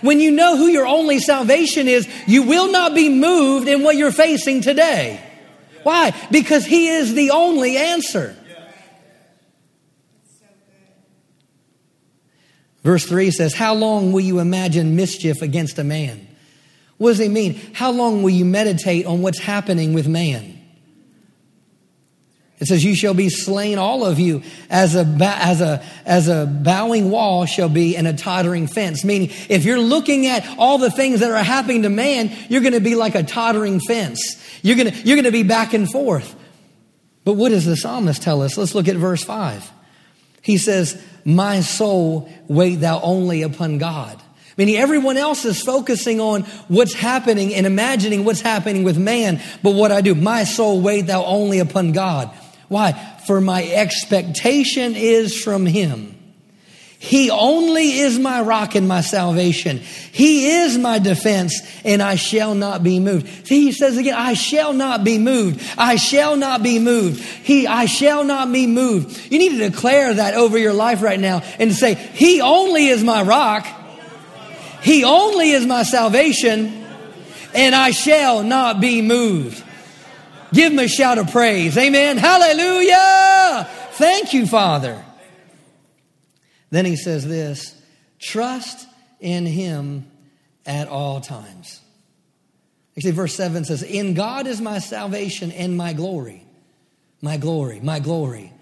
[0.03, 3.97] When you know who your only salvation is, you will not be moved in what
[3.97, 5.21] you're facing today.
[5.83, 6.15] Why?
[6.31, 8.37] Because He is the only answer.
[12.83, 16.27] Verse 3 says, How long will you imagine mischief against a man?
[16.99, 17.61] What does he mean?
[17.73, 20.52] How long will you meditate on what's happening with man?
[22.62, 26.46] It says, You shall be slain, all of you, as a, as a, as a
[26.46, 29.05] bowing wall shall be and a tottering fence.
[29.05, 32.75] Meaning, if you're looking at all the things that are happening to man, you're going
[32.75, 34.40] to be like a tottering fence.
[34.63, 36.37] You're going you're to be back and forth.
[37.25, 38.56] But what does the psalmist tell us?
[38.56, 39.69] Let's look at verse 5.
[40.40, 44.23] He says, My soul, wait thou only upon God.
[44.56, 49.42] Meaning everyone else is focusing on what's happening and imagining what's happening with man.
[49.65, 52.31] But what I do, my soul wait thou only upon God.
[52.73, 52.92] Why?
[53.27, 56.18] For my expectation is from him.
[56.98, 59.79] He only is my rock and my salvation.
[59.79, 63.46] He is my defense and I shall not be moved.
[63.46, 65.60] See, he says again, I shall not be moved.
[65.77, 67.20] I shall not be moved.
[67.20, 69.31] He, I shall not be moved.
[69.31, 73.04] You need to declare that over your life right now and say, He only is
[73.04, 73.66] my rock.
[74.83, 76.87] He only is my salvation
[77.54, 79.62] and I shall not be moved.
[80.53, 81.77] Give him a shout of praise.
[81.79, 82.19] Amen.
[82.19, 83.69] Hallelujah.
[83.92, 85.03] Thank you, Father.
[86.71, 87.81] Then he says this
[88.19, 88.87] trust
[89.21, 90.11] in him
[90.65, 91.81] at all times.
[92.98, 96.46] See, verse 7 says, In God is my salvation and my glory.
[97.23, 98.53] My glory, my glory,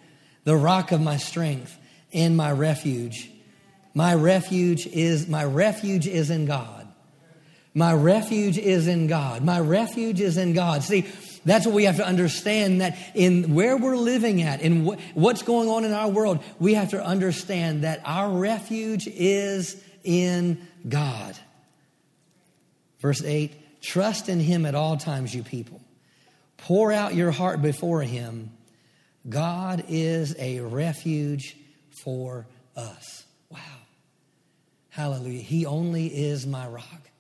[0.44, 1.76] the rock of my strength
[2.12, 3.30] and my refuge.
[3.94, 6.86] My refuge is my refuge is in God.
[7.74, 9.42] My refuge is in God.
[9.42, 10.82] My refuge is in God.
[10.82, 11.06] See,
[11.44, 14.84] that's what we have to understand that in where we're living at, in
[15.14, 20.66] what's going on in our world, we have to understand that our refuge is in
[20.88, 21.36] God.
[23.00, 25.80] Verse 8 Trust in Him at all times, you people.
[26.58, 28.50] Pour out your heart before Him.
[29.28, 31.56] God is a refuge
[31.90, 33.24] for us.
[33.48, 33.58] Wow.
[34.90, 35.40] Hallelujah.
[35.42, 37.10] He only is my rock.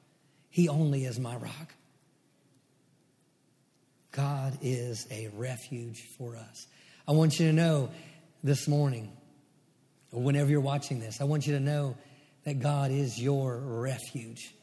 [0.50, 1.74] He only is my rock.
[4.12, 6.66] God is a refuge for us.
[7.06, 7.90] I want you to know
[8.42, 9.12] this morning,
[10.12, 11.96] or whenever you're watching this, I want you to know
[12.44, 14.54] that God is your refuge.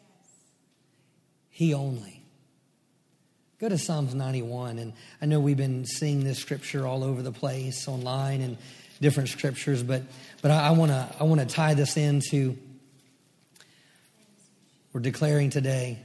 [1.50, 2.24] He only.
[3.60, 7.32] Go to Psalms 91, and I know we've been seeing this scripture all over the
[7.32, 8.58] place online and
[9.02, 10.04] different scriptures, but
[10.42, 12.58] but I, want to I want to tie this into
[14.94, 16.00] we're declaring today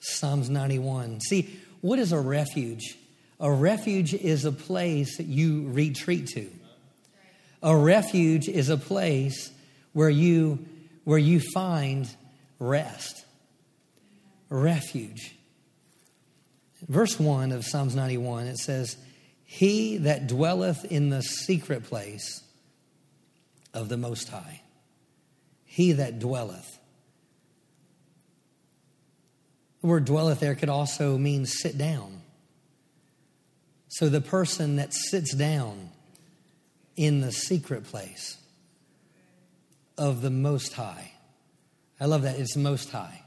[0.00, 1.20] Psalms 91.
[1.20, 2.96] See, what is a refuge?
[3.38, 6.48] A refuge is a place that you retreat to.
[7.62, 9.50] A refuge is a place
[9.92, 10.64] where you
[11.04, 12.08] where you find
[12.60, 13.24] rest.
[14.48, 15.34] Refuge.
[16.88, 18.96] Verse 1 of Psalms 91 it says,
[19.44, 22.42] "He that dwelleth in the secret place
[23.74, 24.62] of the most high."
[25.64, 26.78] He that dwelleth
[29.82, 32.22] the word dwelleth there could also mean sit down.
[33.88, 35.90] So the person that sits down
[36.96, 38.38] in the secret place
[39.98, 41.12] of the Most High.
[42.00, 42.38] I love that.
[42.38, 43.22] It's Most High.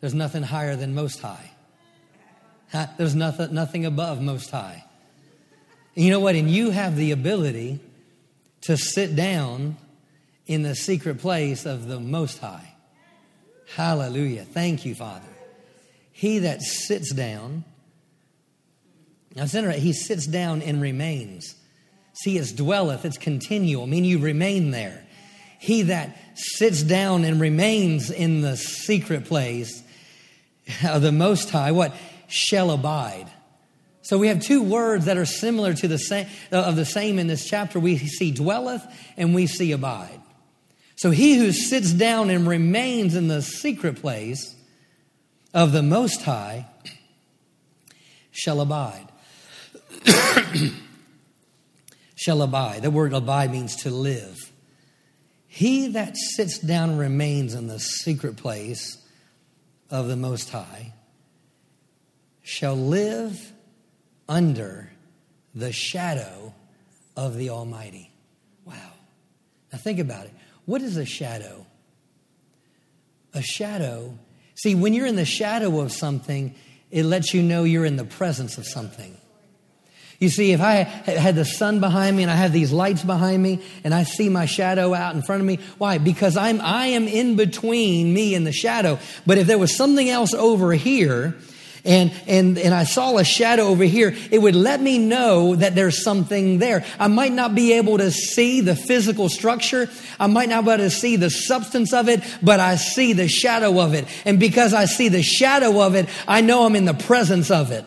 [0.00, 1.50] There's nothing higher than Most High.
[2.96, 4.84] There's nothing, nothing above Most High.
[5.94, 6.34] And you know what?
[6.34, 7.80] And you have the ability
[8.62, 9.76] to sit down
[10.46, 12.74] in the secret place of the Most High.
[13.74, 14.44] Hallelujah.
[14.44, 15.31] Thank you, Father.
[16.12, 17.64] He that sits down,
[19.34, 21.54] now it's interesting, he sits down and remains.
[22.12, 25.04] See, it's dwelleth, it's continual, I mean, you remain there.
[25.58, 29.82] He that sits down and remains in the secret place
[30.84, 31.94] of the Most High, what?
[32.28, 33.30] Shall abide.
[34.02, 37.18] So we have two words that are similar to the same, uh, of the same
[37.18, 37.78] in this chapter.
[37.78, 38.82] We see dwelleth
[39.16, 40.20] and we see abide.
[40.96, 44.54] So he who sits down and remains in the secret place
[45.54, 46.66] of the Most High
[48.30, 49.08] shall abide.
[52.14, 52.82] shall abide.
[52.82, 54.52] The word abide means to live.
[55.46, 58.96] He that sits down and remains in the secret place
[59.90, 60.94] of the Most High
[62.42, 63.52] shall live
[64.28, 64.90] under
[65.54, 66.54] the shadow
[67.16, 68.10] of the Almighty.
[68.64, 68.92] Wow.
[69.72, 70.32] Now think about it.
[70.64, 71.66] What is a shadow?
[73.34, 74.18] A shadow
[74.62, 76.54] See, when you're in the shadow of something,
[76.92, 79.16] it lets you know you're in the presence of something.
[80.20, 83.42] You see, if I had the sun behind me and I have these lights behind
[83.42, 85.98] me and I see my shadow out in front of me, why?
[85.98, 89.00] Because I'm, I am in between me and the shadow.
[89.26, 91.34] But if there was something else over here,
[91.84, 95.74] and, and, and I saw a shadow over here, it would let me know that
[95.74, 96.84] there's something there.
[96.98, 99.90] I might not be able to see the physical structure.
[100.20, 103.26] I might not be able to see the substance of it, but I see the
[103.26, 104.06] shadow of it.
[104.24, 107.72] And because I see the shadow of it, I know I'm in the presence of
[107.72, 107.84] it.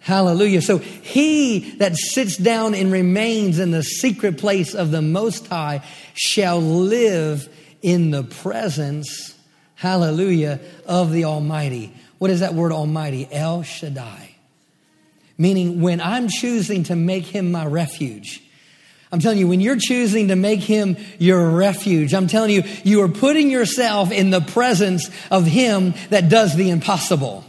[0.00, 0.62] Hallelujah.
[0.62, 5.82] So he that sits down and remains in the secret place of the Most High
[6.14, 7.46] shall live
[7.82, 9.36] in the presence,
[9.74, 11.92] hallelujah, of the Almighty.
[12.18, 13.28] What is that word Almighty?
[13.30, 14.34] El Shaddai.
[15.36, 18.42] Meaning, when I'm choosing to make him my refuge,
[19.10, 23.02] I'm telling you, when you're choosing to make him your refuge, I'm telling you, you
[23.02, 27.44] are putting yourself in the presence of him that does the impossible.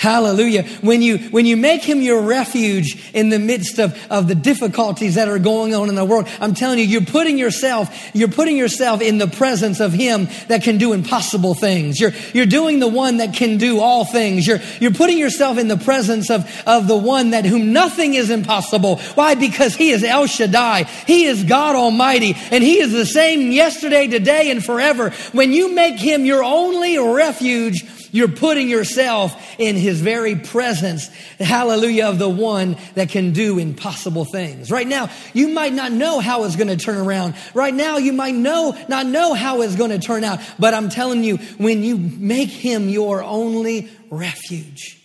[0.00, 0.62] Hallelujah.
[0.80, 5.16] When you, when you make him your refuge in the midst of, of the difficulties
[5.16, 8.56] that are going on in the world, I'm telling you, you're putting yourself, you're putting
[8.56, 12.00] yourself in the presence of him that can do impossible things.
[12.00, 14.46] You're, you're doing the one that can do all things.
[14.46, 18.30] You're, you're putting yourself in the presence of, of the one that whom nothing is
[18.30, 19.00] impossible.
[19.16, 19.34] Why?
[19.34, 20.84] Because he is El Shaddai.
[20.84, 25.10] He is God Almighty and he is the same yesterday, today, and forever.
[25.32, 31.08] When you make him your only refuge, you're putting yourself in his very presence,
[31.38, 34.70] hallelujah, of the one that can do impossible things.
[34.70, 37.34] Right now, you might not know how it's going to turn around.
[37.54, 40.40] Right now, you might know, not know how it's going to turn out.
[40.58, 45.00] But I'm telling you, when you make him your only refuge,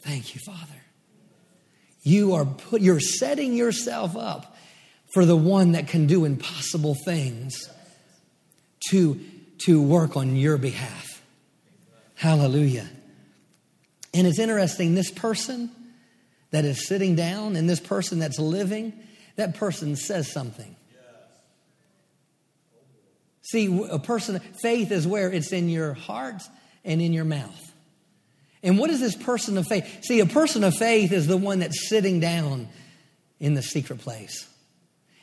[0.00, 0.72] thank you, Father.
[2.02, 4.56] You are put, you're setting yourself up
[5.12, 7.68] for the one that can do impossible things
[8.90, 9.20] to,
[9.58, 11.15] to work on your behalf.
[12.16, 12.88] Hallelujah.
[14.12, 15.70] And it's interesting, this person
[16.50, 18.92] that is sitting down and this person that's living,
[19.36, 20.74] that person says something.
[23.42, 26.42] See, a person, faith is where it's in your heart
[26.84, 27.72] and in your mouth.
[28.62, 30.02] And what is this person of faith?
[30.02, 32.68] See, a person of faith is the one that's sitting down
[33.38, 34.48] in the secret place.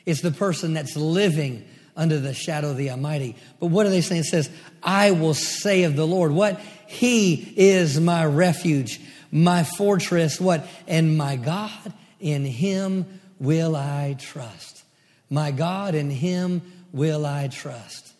[0.06, 1.66] It's the person that's living
[1.96, 3.36] under the shadow of the Almighty.
[3.60, 4.22] But what are they saying?
[4.22, 4.50] It says,
[4.82, 6.60] I will say of the Lord, what?
[6.94, 9.00] He is my refuge,
[9.32, 10.66] my fortress, what?
[10.86, 14.84] And my God, in him will I trust.
[15.28, 18.12] My God, in him will I trust.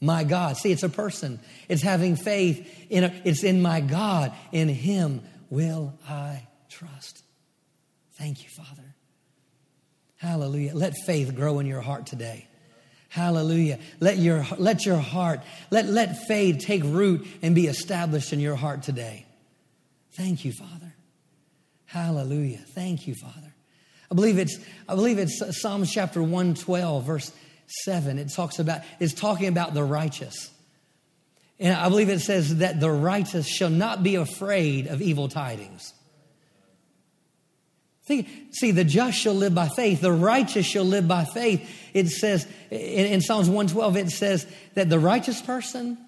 [0.00, 0.56] My God.
[0.56, 1.38] See, it's a person.
[1.68, 4.32] It's having faith in a, it's in my God.
[4.50, 7.22] In him will I trust.
[8.14, 8.94] Thank you, Father.
[10.16, 10.74] Hallelujah.
[10.74, 12.47] Let faith grow in your heart today.
[13.08, 13.78] Hallelujah.
[14.00, 15.40] Let your, let your heart,
[15.70, 19.26] let, let faith take root and be established in your heart today.
[20.12, 20.94] Thank you, Father.
[21.86, 22.60] Hallelujah.
[22.74, 23.54] Thank you, Father.
[24.10, 27.32] I believe it's, I believe it's Psalms chapter 112, verse
[27.84, 28.18] 7.
[28.18, 30.50] It talks about, it's talking about the righteous.
[31.58, 35.92] And I believe it says that the righteous shall not be afraid of evil tidings.
[38.06, 40.00] See, the just shall live by faith.
[40.00, 41.77] The righteous shall live by faith.
[41.94, 45.98] It says in, in Psalms 112, it says that the righteous person,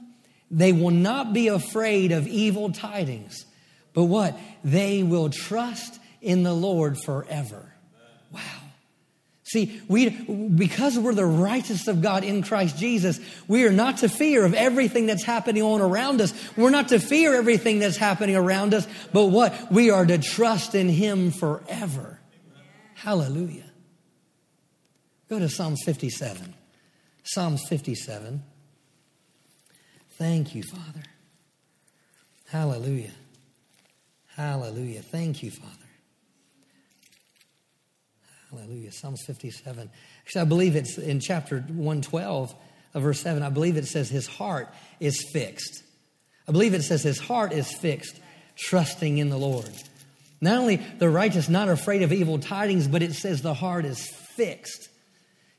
[0.51, 3.45] they will not be afraid of evil tidings.
[3.93, 4.39] But what?
[4.65, 7.73] They will trust in the Lord forever.
[8.33, 8.41] Wow.
[9.51, 13.19] See, we, because we're the righteous of God in Christ Jesus,
[13.49, 16.33] we are not to fear of everything that's happening on around us.
[16.57, 19.73] We're not to fear everything that's happening around us, but what?
[19.73, 22.21] We are to trust in Him forever.
[22.95, 23.70] Hallelujah.
[25.31, 26.55] Go to Psalms 57.
[27.23, 28.43] Psalms 57.
[30.19, 31.05] Thank you, Father.
[32.49, 33.13] Hallelujah.
[34.27, 35.03] Hallelujah.
[35.03, 35.71] Thank you, Father.
[38.51, 38.91] Hallelujah.
[38.91, 39.89] Psalms 57.
[40.25, 42.57] Actually, I believe it's in chapter 112 of
[42.97, 43.45] uh, verse 7.
[43.45, 44.69] I believe it says his heart
[44.99, 45.85] is fixed.
[46.49, 48.19] I believe it says his heart is fixed,
[48.57, 49.71] trusting in the Lord.
[50.41, 54.09] Not only the righteous, not afraid of evil tidings, but it says the heart is
[54.35, 54.90] fixed.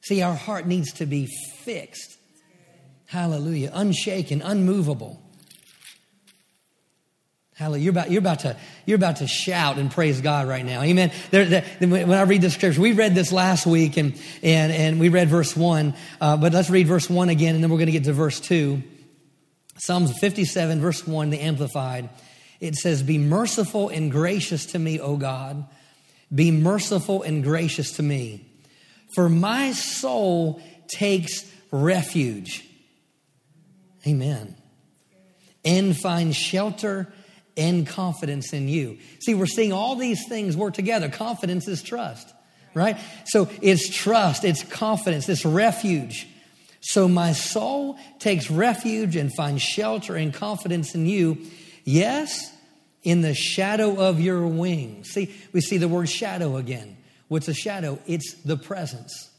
[0.01, 2.17] See, our heart needs to be fixed.
[3.05, 3.71] Hallelujah.
[3.73, 5.21] Unshaken, unmovable.
[7.55, 7.83] Hallelujah.
[7.83, 10.81] You're about, you're about, to, you're about to shout and praise God right now.
[10.81, 11.11] Amen.
[11.29, 14.99] There, there, when I read the scripture, we read this last week and, and, and
[14.99, 17.85] we read verse 1, uh, but let's read verse 1 again and then we're going
[17.87, 18.81] to get to verse 2.
[19.77, 22.09] Psalms 57, verse 1, the Amplified.
[22.59, 25.65] It says, Be merciful and gracious to me, O God.
[26.33, 28.50] Be merciful and gracious to me.
[29.15, 32.65] For my soul takes refuge.
[34.05, 34.55] Amen.
[35.63, 37.11] And finds shelter
[37.57, 38.97] and confidence in you.
[39.19, 41.09] See, we're seeing all these things work together.
[41.09, 42.33] Confidence is trust,
[42.73, 42.97] right?
[43.25, 46.27] So it's trust, it's confidence, it's refuge.
[46.79, 51.45] So my soul takes refuge and finds shelter and confidence in you.
[51.83, 52.51] Yes,
[53.03, 55.09] in the shadow of your wings.
[55.09, 56.97] See, we see the word shadow again.
[57.31, 57.97] What's a shadow?
[58.07, 59.29] It's the presence.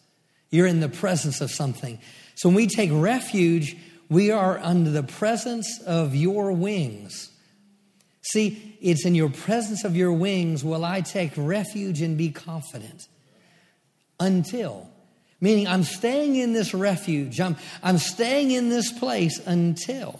[0.49, 1.99] You're in the presence of something.
[2.37, 3.77] So when we take refuge,
[4.09, 7.31] we are under the presence of your wings.
[8.23, 13.09] See, it's in your presence of your wings will I take refuge and be confident.
[14.19, 14.89] Until,
[15.39, 20.19] meaning I'm staying in this refuge, I'm, I'm staying in this place until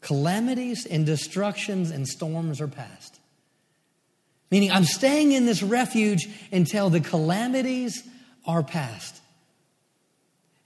[0.00, 3.20] calamities and destructions and storms are past.
[4.54, 8.04] Meaning, I'm staying in this refuge until the calamities
[8.46, 9.20] are past.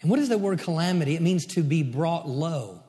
[0.03, 1.14] And what is the word calamity?
[1.14, 2.82] It means to be brought low.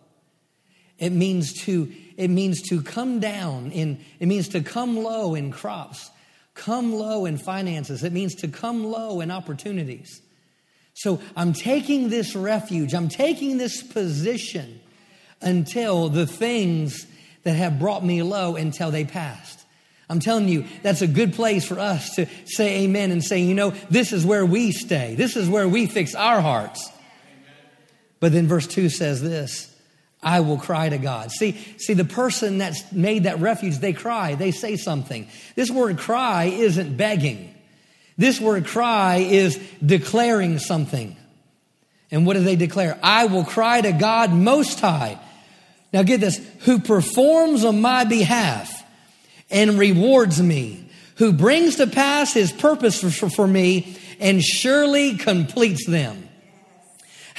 [0.97, 5.53] It means to, it means to come down in, it means to come low in
[5.53, 6.11] crops,
[6.53, 8.03] come low in finances.
[8.03, 10.21] It means to come low in opportunities.
[10.95, 14.81] So I'm taking this refuge, I'm taking this position
[15.39, 17.07] until the things
[17.43, 19.58] that have brought me low until they passed.
[20.09, 23.53] I'm telling you, that's a good place for us to say amen and say, you
[23.53, 25.13] know, this is where we stay.
[25.15, 26.89] This is where we fix our hearts.
[28.19, 29.73] But then verse 2 says this
[30.23, 31.31] I will cry to God.
[31.31, 35.27] See, see, the person that's made that refuge, they cry, they say something.
[35.55, 37.53] This word cry isn't begging.
[38.17, 41.15] This word cry is declaring something.
[42.11, 42.99] And what do they declare?
[43.03, 45.19] I will cry to God most high.
[45.93, 48.78] Now get this, who performs on my behalf
[49.49, 50.85] and rewards me,
[51.15, 56.29] who brings to pass his purpose for, for me and surely completes them.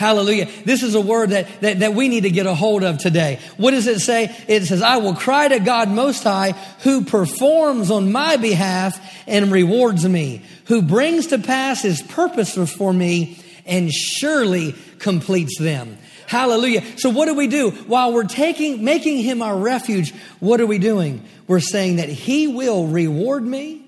[0.00, 0.48] Hallelujah.
[0.64, 3.38] This is a word that, that, that we need to get a hold of today.
[3.58, 4.34] What does it say?
[4.48, 6.52] It says, I will cry to God Most High,
[6.84, 12.94] who performs on my behalf and rewards me, who brings to pass his purpose for
[12.94, 15.98] me and surely completes them.
[16.30, 16.84] Hallelujah.
[16.96, 17.72] So what do we do?
[17.72, 21.24] While we're taking, making him our refuge, what are we doing?
[21.48, 23.82] We're saying that he will reward me.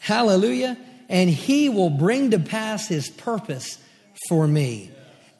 [0.00, 0.76] Hallelujah.
[1.08, 3.78] And he will bring to pass his purpose
[4.28, 4.90] for me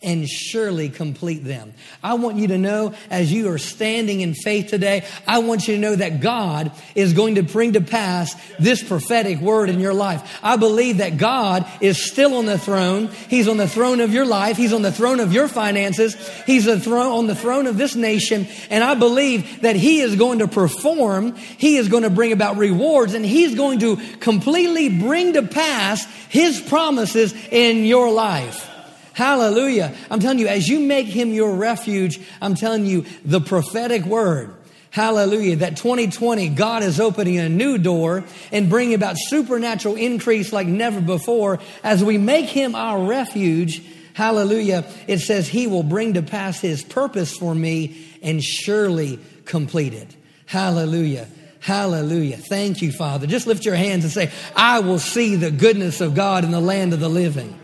[0.02, 1.72] and surely complete them.
[2.02, 5.74] I want you to know as you are standing in faith today, I want you
[5.74, 9.94] to know that God is going to bring to pass this prophetic word in your
[9.94, 10.40] life.
[10.42, 13.08] I believe that God is still on the throne.
[13.28, 14.56] He's on the throne of your life.
[14.56, 16.14] He's on the throne of your finances.
[16.46, 18.46] He's on the throne of this nation.
[18.70, 21.36] And I believe that He is going to perform.
[21.36, 26.04] He is going to bring about rewards and He's going to completely bring to pass
[26.28, 28.68] His promises in your life.
[29.14, 29.94] Hallelujah.
[30.10, 34.54] I'm telling you, as you make him your refuge, I'm telling you the prophetic word.
[34.90, 35.56] Hallelujah.
[35.56, 41.00] That 2020, God is opening a new door and bringing about supernatural increase like never
[41.00, 41.60] before.
[41.82, 43.82] As we make him our refuge,
[44.12, 49.94] hallelujah, it says he will bring to pass his purpose for me and surely complete
[49.94, 50.14] it.
[50.44, 51.26] Hallelujah.
[51.60, 52.36] Hallelujah.
[52.36, 53.26] Thank you, Father.
[53.26, 56.60] Just lift your hands and say, I will see the goodness of God in the
[56.60, 57.58] land of the living.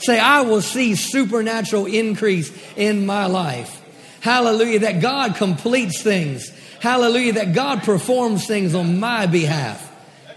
[0.00, 3.82] Say, I will see supernatural increase in my life.
[4.20, 4.80] Hallelujah.
[4.80, 6.50] That God completes things.
[6.80, 7.34] Hallelujah.
[7.34, 9.86] That God performs things on my behalf.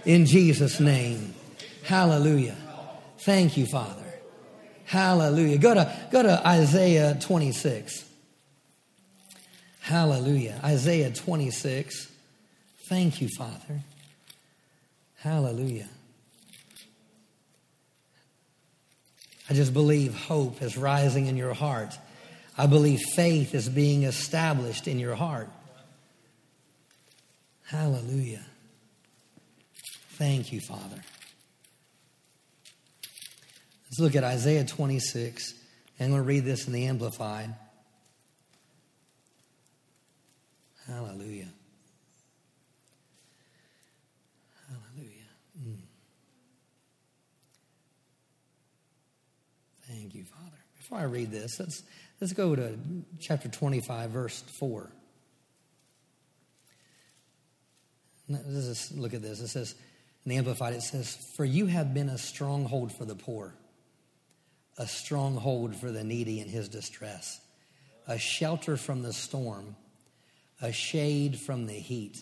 [0.05, 1.33] In Jesus' name.
[1.83, 2.57] Hallelujah.
[3.19, 4.03] Thank you, Father.
[4.85, 5.57] Hallelujah.
[5.57, 8.05] Go to, go to Isaiah 26.
[9.79, 10.59] Hallelujah.
[10.63, 12.09] Isaiah 26.
[12.83, 13.81] Thank you, Father.
[15.19, 15.89] Hallelujah.
[19.49, 21.97] I just believe hope is rising in your heart.
[22.57, 25.49] I believe faith is being established in your heart.
[27.65, 28.45] Hallelujah.
[30.11, 31.01] Thank you, Father.
[33.85, 35.53] Let's look at Isaiah 26.
[35.99, 37.53] And I'm going to read this in the Amplified.
[40.87, 41.52] Hallelujah.
[50.93, 51.81] Before I read this, let's,
[52.21, 52.77] let's go to
[53.19, 54.91] chapter 25, verse 4.
[58.29, 59.39] Let's just look at this.
[59.39, 59.73] It says,
[60.23, 63.55] in the Amplified, it says, For you have been a stronghold for the poor,
[64.77, 67.39] a stronghold for the needy in his distress,
[68.07, 69.75] a shelter from the storm,
[70.61, 72.21] a shade from the heat.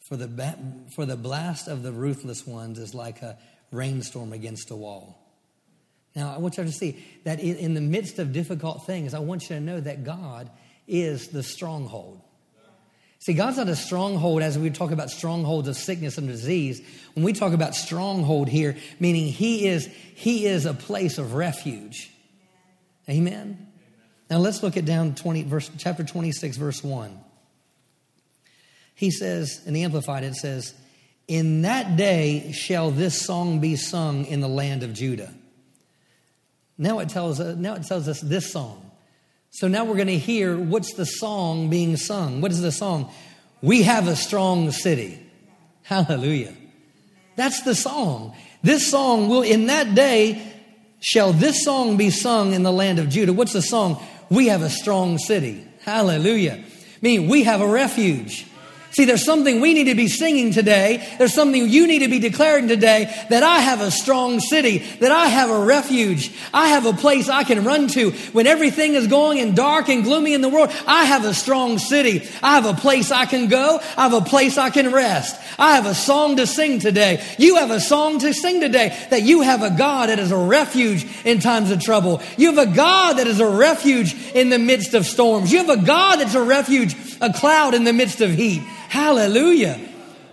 [0.00, 0.54] For the,
[0.94, 3.38] for the blast of the ruthless ones is like a
[3.70, 5.25] rainstorm against a wall.
[6.16, 9.42] Now, I want you to see that in the midst of difficult things, I want
[9.42, 10.50] you to know that God
[10.88, 12.22] is the stronghold.
[13.18, 16.80] See, God's not a stronghold as we talk about strongholds of sickness and disease.
[17.14, 22.10] When we talk about stronghold here, meaning He is, He is a place of refuge.
[23.10, 23.66] Amen.
[24.30, 27.18] Now let's look at down 20, verse, chapter 26, verse 1.
[28.94, 30.72] He says, in the Amplified, it says,
[31.28, 35.34] In that day shall this song be sung in the land of Judah.
[36.78, 38.90] Now it tells us, now it tells us this song.
[39.50, 42.40] So now we're going to hear what's the song being sung.
[42.40, 43.10] What is the song?
[43.62, 45.18] We have a strong city.
[45.82, 46.54] Hallelujah.
[47.36, 48.36] That's the song.
[48.62, 50.52] This song will, in that day,
[51.00, 53.32] shall this song be sung in the land of Judah.
[53.32, 54.02] What's the song?
[54.28, 55.66] We have a strong city.
[55.82, 56.64] Hallelujah.
[57.00, 58.46] Meaning we have a refuge.
[58.96, 61.06] See, there's something we need to be singing today.
[61.18, 65.12] There's something you need to be declaring today that I have a strong city, that
[65.12, 66.32] I have a refuge.
[66.54, 70.02] I have a place I can run to when everything is going in dark and
[70.02, 70.70] gloomy in the world.
[70.86, 72.26] I have a strong city.
[72.42, 73.80] I have a place I can go.
[73.98, 75.38] I have a place I can rest.
[75.58, 77.22] I have a song to sing today.
[77.38, 80.38] You have a song to sing today that you have a God that is a
[80.38, 82.22] refuge in times of trouble.
[82.38, 85.52] You have a God that is a refuge in the midst of storms.
[85.52, 88.62] You have a God that's a refuge, a cloud in the midst of heat.
[88.88, 89.80] Hallelujah.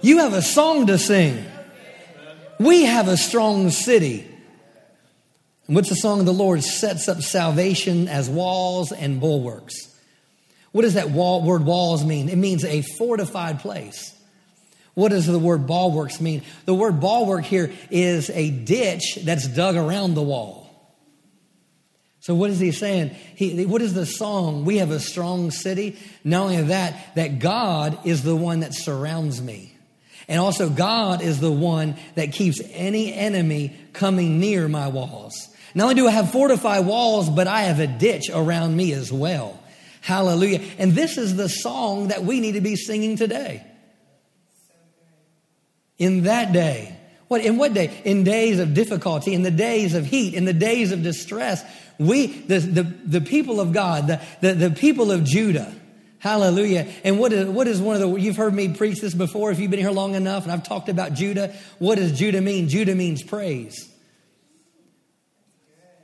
[0.01, 1.45] You have a song to sing.
[2.59, 4.27] We have a strong city.
[5.67, 6.63] And what's the song of the Lord?
[6.63, 9.75] Sets up salvation as walls and bulwarks.
[10.71, 12.29] What does that wall, word walls mean?
[12.29, 14.13] It means a fortified place.
[14.93, 16.43] What does the word bulwarks mean?
[16.65, 20.62] The word bulwark here is a ditch that's dug around the wall.
[22.23, 23.09] So what is he saying?
[23.35, 24.63] He, what is the song?
[24.63, 25.97] We have a strong city.
[26.23, 29.75] Not only that, that God is the one that surrounds me.
[30.29, 35.33] And also God is the one that keeps any enemy coming near my walls.
[35.75, 39.11] Not only do I have fortified walls, but I have a ditch around me as
[39.11, 39.59] well.
[39.99, 40.61] Hallelujah.
[40.77, 43.65] And this is the song that we need to be singing today.
[45.97, 46.97] In that day.
[47.27, 48.01] What, in what day?
[48.05, 51.63] In days of difficulty, in the days of heat, in the days of distress,
[51.99, 55.73] we, the, the, the people of God, the, the, the people of Judah,
[56.23, 56.87] Hallelujah.
[57.03, 59.59] And what is, what is one of the, you've heard me preach this before if
[59.59, 61.53] you've been here long enough, and I've talked about Judah.
[61.79, 62.69] What does Judah mean?
[62.69, 63.93] Judah means praise.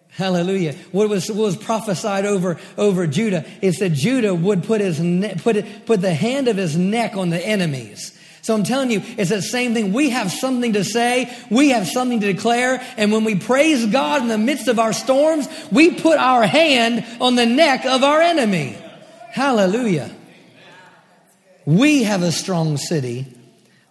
[0.10, 0.74] Hallelujah.
[0.92, 3.46] What was, what was prophesied over, over Judah?
[3.62, 7.16] It said Judah would put his, ne- put, it, put the hand of his neck
[7.16, 8.19] on the enemies.
[8.42, 9.94] So I'm telling you, it's the same thing.
[9.94, 11.36] We have something to say.
[11.50, 12.82] We have something to declare.
[12.98, 17.06] And when we praise God in the midst of our storms, we put our hand
[17.22, 18.78] on the neck of our enemy.
[19.32, 20.16] Hallelujah.
[21.66, 23.28] We have a strong city.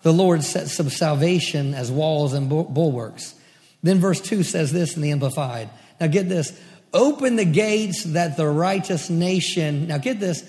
[0.02, 3.34] The Lord sets up salvation as walls and bulwarks.
[3.82, 5.68] Then verse 2 says this in the Amplified.
[6.00, 6.58] Now get this.
[6.92, 10.48] Open the gates that the righteous nation, now get this,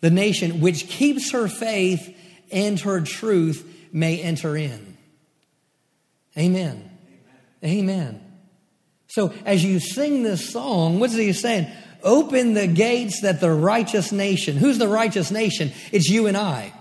[0.00, 2.15] the nation which keeps her faith
[2.50, 4.96] and her truth may enter in.
[6.38, 6.90] Amen.
[7.64, 7.78] Amen.
[7.78, 8.20] Amen.
[9.08, 11.70] So as you sing this song, what's he saying?
[12.02, 15.72] Open the gates that the righteous nation, who's the righteous nation?
[15.92, 16.72] It's you and I.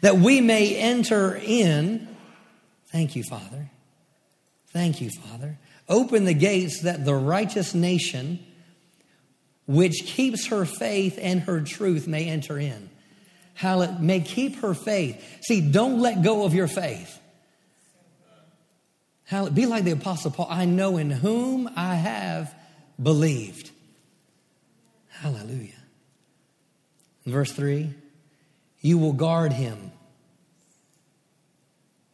[0.00, 2.08] That we may enter in.
[2.86, 3.70] Thank you, Father.
[4.68, 5.58] Thank you, Father.
[5.88, 8.38] Open the gates that the righteous nation,
[9.66, 12.90] which keeps her faith and her truth, may enter in
[13.54, 15.22] how it may keep her faith.
[15.42, 17.20] See, don't let go of your faith.
[19.24, 20.48] How be like the apostle Paul.
[20.50, 22.54] I know in whom I have
[23.02, 23.70] believed.
[25.08, 25.70] Hallelujah.
[27.24, 27.94] verse 3
[28.80, 29.92] You will guard him.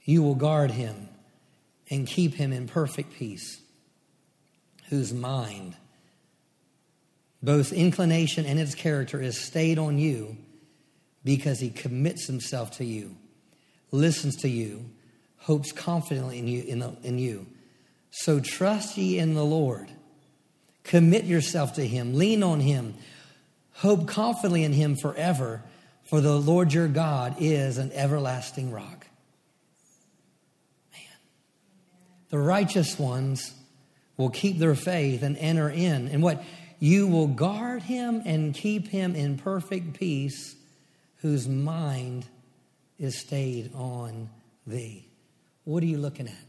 [0.05, 1.09] You will guard him
[1.89, 3.61] and keep him in perfect peace,
[4.89, 5.75] whose mind,
[7.43, 10.37] both inclination and its character, is stayed on you
[11.25, 13.17] because he commits himself to you,
[13.91, 14.91] listens to you,
[15.39, 17.47] hopes confidently in you, in, the, in you.
[18.11, 19.89] So trust ye in the Lord.
[20.83, 22.95] Commit yourself to him, lean on him,
[23.75, 25.63] hope confidently in him forever,
[26.05, 29.07] for the Lord your God is an everlasting rock.
[30.93, 31.03] Man.
[32.31, 33.55] The righteous ones
[34.17, 36.09] will keep their faith and enter in.
[36.09, 36.43] And what?
[36.79, 40.57] You will guard him and keep him in perfect peace
[41.21, 42.27] whose mind
[42.99, 44.29] is stayed on
[44.67, 45.09] thee.
[45.65, 46.45] What are you looking at?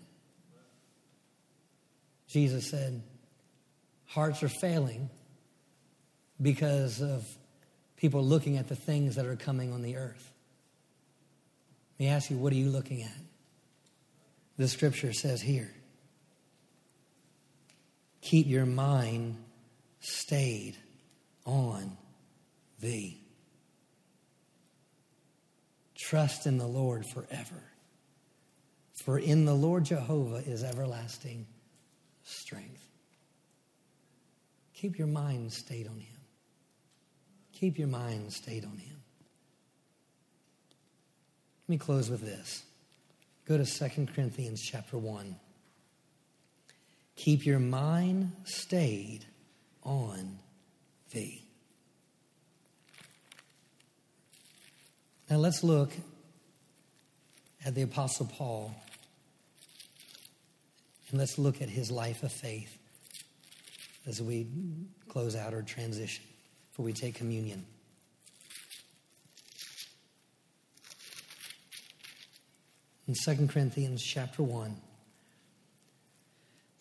[2.27, 3.01] Jesus said,
[4.07, 5.09] Hearts are failing
[6.41, 7.25] because of
[7.97, 10.31] people looking at the things that are coming on the earth.
[11.99, 13.17] Let me ask you, what are you looking at?
[14.57, 15.71] The scripture says here
[18.21, 19.35] keep your mind
[19.99, 20.77] stayed
[21.45, 21.97] on
[22.79, 23.20] thee.
[26.01, 27.63] Trust in the Lord forever.
[29.03, 31.45] For in the Lord Jehovah is everlasting
[32.23, 32.87] strength.
[34.73, 36.17] Keep your mind stayed on Him.
[37.53, 38.97] Keep your mind stayed on Him.
[41.67, 42.63] Let me close with this.
[43.45, 45.35] Go to 2 Corinthians chapter 1.
[47.15, 49.25] Keep your mind stayed
[49.83, 50.39] on
[51.11, 51.40] thee.
[55.31, 55.93] Now let's look
[57.65, 58.75] at the Apostle Paul
[61.09, 62.77] and let's look at his life of faith
[64.05, 64.45] as we
[65.07, 66.25] close out our transition
[66.69, 67.65] before we take communion.
[73.07, 74.75] in 2 Corinthians chapter 1.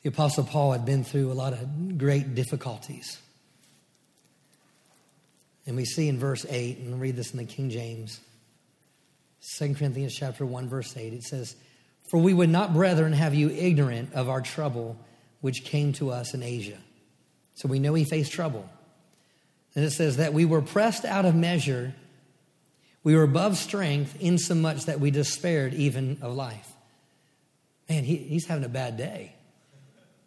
[0.02, 3.18] The Apostle Paul had been through a lot of great difficulties.
[5.66, 8.20] And we see in verse 8, and I'll read this in the King James,
[9.58, 11.56] 2 Corinthians chapter 1, verse 8, it says,
[12.08, 14.98] For we would not, brethren, have you ignorant of our trouble
[15.40, 16.78] which came to us in Asia.
[17.54, 18.68] So we know he faced trouble.
[19.74, 21.94] And it says that we were pressed out of measure,
[23.02, 26.70] we were above strength, insomuch that we despaired even of life.
[27.88, 29.34] Man, he, he's having a bad day.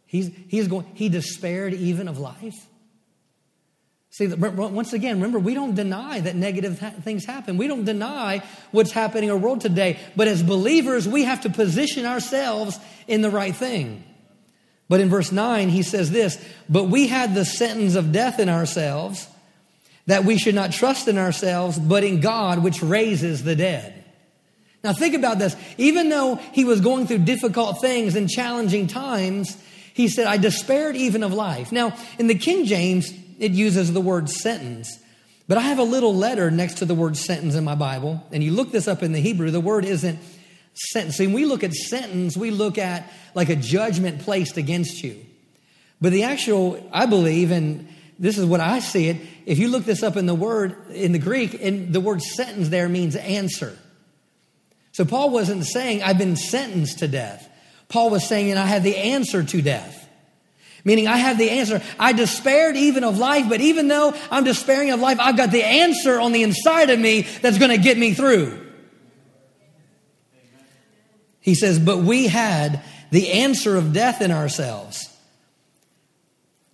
[0.08, 2.68] He's, he's going, he despaired even of life.
[4.14, 7.58] See, once again, remember, we don't deny that negative things happen.
[7.58, 9.98] We don't deny what's happening in our world today.
[10.16, 14.04] But as believers, we have to position ourselves in the right thing.
[14.88, 16.40] But in verse 9, he says this
[16.70, 19.28] But we had the sentence of death in ourselves,
[20.06, 24.04] that we should not trust in ourselves, but in God, which raises the dead.
[24.84, 25.56] Now, think about this.
[25.80, 29.58] Even though he was going through difficult things and challenging times,
[29.96, 31.72] he said, I despaired even of life.
[31.72, 35.00] Now, in the King James, it uses the word sentence.
[35.48, 38.44] But I have a little letter next to the word sentence in my Bible, and
[38.44, 40.20] you look this up in the Hebrew, the word isn't
[40.74, 41.20] sentence.
[41.20, 45.18] When we look at sentence, we look at like a judgment placed against you.
[46.02, 47.88] But the actual, I believe, and
[48.20, 51.12] this is what I see it, if you look this up in the word, in
[51.12, 53.78] the Greek, and the word sentence there means answer.
[54.94, 57.50] So Paul wasn't saying, I've been sentenced to death.
[57.90, 60.03] Paul was saying, and I have the answer to death.
[60.86, 61.82] Meaning, I have the answer.
[61.98, 65.64] I despaired even of life, but even though I'm despairing of life, I've got the
[65.64, 68.60] answer on the inside of me that's going to get me through.
[71.40, 72.82] He says, but we had
[73.12, 75.10] the answer of death in ourselves.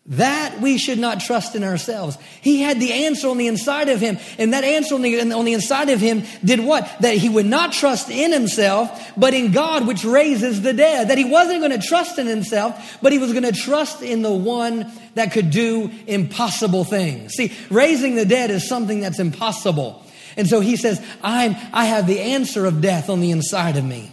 [0.09, 2.17] That we should not trust in ourselves.
[2.41, 5.45] He had the answer on the inside of him, and that answer on the, on
[5.45, 6.91] the inside of him did what?
[7.01, 11.09] That he would not trust in himself, but in God, which raises the dead.
[11.09, 14.23] That he wasn't going to trust in himself, but he was going to trust in
[14.23, 17.33] the one that could do impossible things.
[17.33, 20.03] See, raising the dead is something that's impossible.
[20.35, 23.85] And so he says, I'm, I have the answer of death on the inside of
[23.85, 24.11] me.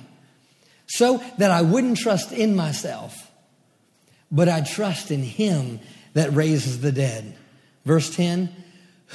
[0.89, 3.26] So that I wouldn't trust in myself
[4.31, 5.81] but I trust in him
[6.15, 7.37] that raises the dead.
[7.85, 8.49] Verse 10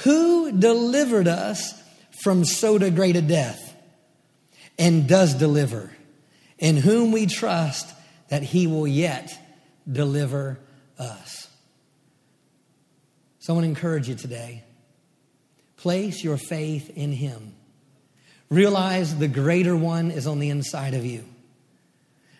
[0.04, 1.74] Who delivered us
[2.22, 3.74] from so great a death
[4.78, 5.90] and does deliver,
[6.58, 7.92] in whom we trust
[8.28, 9.36] that he will yet
[9.90, 10.58] deliver
[10.98, 11.48] us.
[13.40, 14.62] So I want to encourage you today.
[15.76, 17.54] Place your faith in him.
[18.48, 21.24] Realize the greater one is on the inside of you.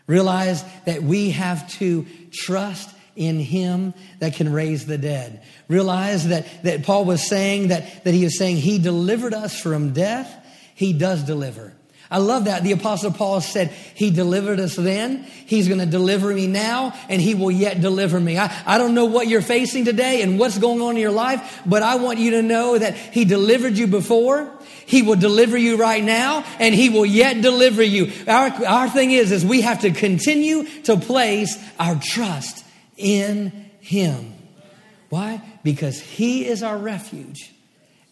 [0.07, 5.43] Realize that we have to trust in him that can raise the dead.
[5.69, 9.93] Realize that, that Paul was saying that, that he is saying he delivered us from
[9.93, 10.35] death.
[10.75, 11.73] He does deliver.
[12.11, 12.63] I love that.
[12.63, 15.23] The apostle Paul said, he delivered us then.
[15.47, 18.37] He's going to deliver me now and he will yet deliver me.
[18.37, 21.63] I, I don't know what you're facing today and what's going on in your life,
[21.65, 24.53] but I want you to know that he delivered you before.
[24.87, 28.13] He will deliver you right now and he will yet deliver you.
[28.27, 32.65] Our, our thing is, is we have to continue to place our trust
[32.97, 34.35] in him.
[35.09, 35.43] Why?
[35.63, 37.53] Because he is our refuge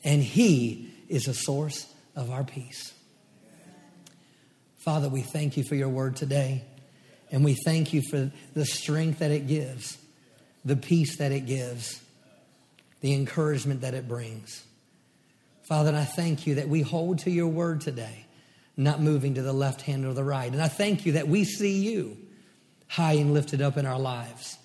[0.05, 2.93] and he is a source of our peace.
[4.79, 6.65] Father, we thank you for your word today.
[7.31, 9.99] And we thank you for the strength that it gives,
[10.65, 12.01] the peace that it gives,
[13.01, 14.65] the encouragement that it brings.
[15.71, 18.27] Father, and I thank you that we hold to your word today,
[18.77, 20.51] not moving to the left hand or the right.
[20.51, 22.19] And I thank you that we see you
[22.89, 24.59] high and lifted up in our lives.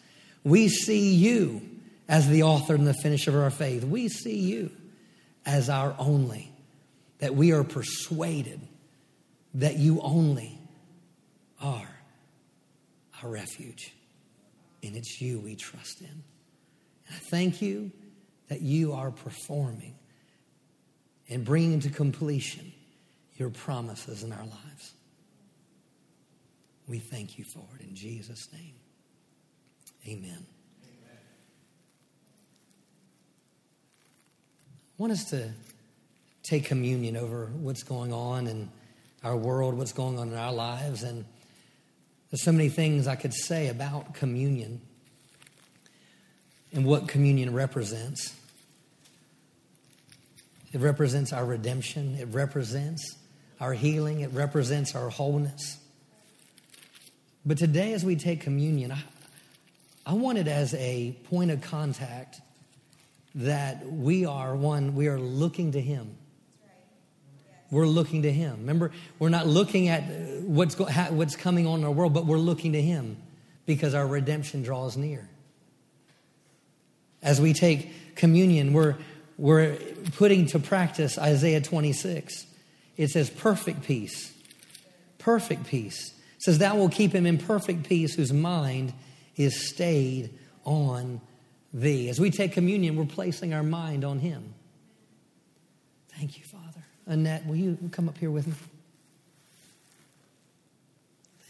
[0.43, 1.62] We see you
[2.10, 3.84] as the author and the finisher of our faith.
[3.84, 4.72] We see you
[5.45, 6.51] as our only,
[7.20, 8.62] that we are persuaded
[9.53, 10.58] that you only
[11.62, 11.99] are
[13.22, 13.93] our refuge.
[14.82, 16.08] And it's you we trust in.
[16.08, 17.91] And I thank you
[18.47, 19.93] that you are performing
[21.30, 22.71] and bringing to completion
[23.36, 24.93] your promises in our lives.
[26.88, 28.76] We thank you for it in Jesus' name.
[30.07, 30.45] Amen.
[30.84, 31.19] Amen.
[34.97, 35.51] I want us to
[36.43, 38.69] take communion over what's going on in
[39.23, 41.01] our world, what's going on in our lives.
[41.01, 41.26] And
[42.30, 44.82] there's so many things I could say about communion
[46.71, 48.36] and what communion represents.
[50.76, 53.15] It represents our redemption, it represents
[53.61, 55.78] our healing, it represents our wholeness.
[57.45, 59.01] But today, as we take communion, I,
[60.05, 62.41] I want it as a point of contact
[63.36, 66.17] that we are one, we are looking to Him.
[67.71, 68.57] We're looking to Him.
[68.57, 70.03] Remember, we're not looking at
[70.41, 73.15] what's, go, what's coming on in our world, but we're looking to Him
[73.65, 75.30] because our redemption draws near.
[77.23, 78.97] As we take communion, we're,
[79.38, 79.77] we're
[80.15, 82.45] putting to practice Isaiah 26.
[82.97, 84.33] It says, perfect peace.
[85.17, 86.13] Perfect peace.
[86.38, 88.93] It says, Thou will keep him in perfect peace whose mind
[89.36, 90.29] is stayed
[90.63, 91.19] on
[91.73, 92.09] thee.
[92.09, 94.53] As we take communion, we're placing our mind on him.
[96.09, 96.86] Thank you, Father.
[97.07, 98.53] Annette, will you come up here with me?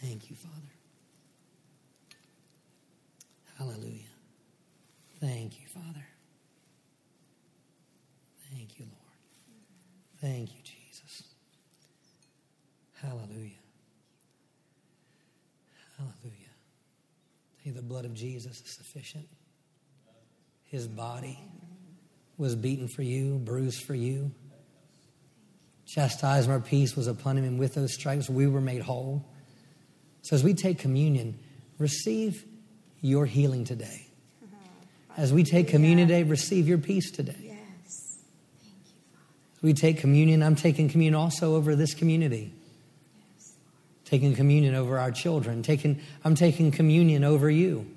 [0.01, 0.53] Thank you, Father.
[3.57, 4.01] Hallelujah.
[5.19, 6.05] Thank you, Father.
[8.51, 10.14] Thank you, Lord.
[10.25, 11.21] Thank you, Jesus.
[12.99, 13.51] Hallelujah.
[15.99, 16.49] Hallelujah.
[17.59, 19.27] Hey, the blood of Jesus is sufficient.
[20.63, 21.37] His body
[22.39, 24.31] was beaten for you, bruised for you.
[25.85, 29.29] Chastisement of our peace was upon him, and with those stripes we were made whole.
[30.23, 31.37] So as we take communion,
[31.77, 32.43] receive
[32.99, 34.07] your healing today.
[35.17, 37.35] As we take communion today, receive your peace today.
[37.39, 37.55] Yes.
[38.63, 39.25] Thank you, Father.
[39.54, 42.53] As we take communion, I'm taking communion also over this community.
[43.35, 43.53] Yes,
[44.05, 45.63] Taking communion over our children.
[45.63, 47.91] Taking, I'm taking communion over you.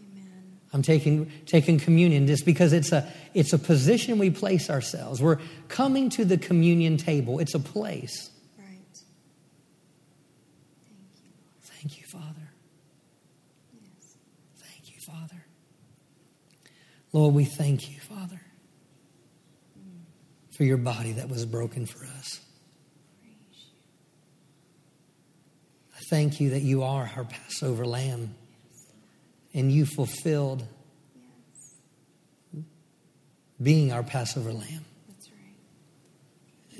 [0.00, 0.60] Amen.
[0.72, 5.20] I'm taking, taking communion just because it's a, it's a position we place ourselves.
[5.20, 7.40] We're coming to the communion table.
[7.40, 8.30] It's a place.
[8.56, 8.78] Right.
[10.84, 11.26] Thank you,
[11.62, 12.52] Thank you, Father.
[13.74, 14.16] Yes.
[14.56, 15.44] Thank you, Father.
[17.12, 18.37] Lord, we thank you, Father,
[20.58, 22.40] for your body that was broken for us.
[25.96, 28.34] I thank you that you are our Passover lamb
[29.54, 30.64] and you fulfilled
[33.62, 34.84] being our Passover lamb.
[35.06, 35.54] Right.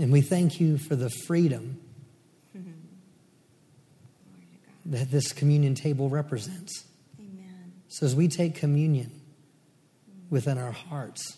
[0.01, 1.81] And we thank you for the freedom
[4.87, 6.85] that this communion table represents.
[7.21, 7.75] Amen.
[7.87, 9.21] So as we take communion
[10.31, 11.38] within our hearts,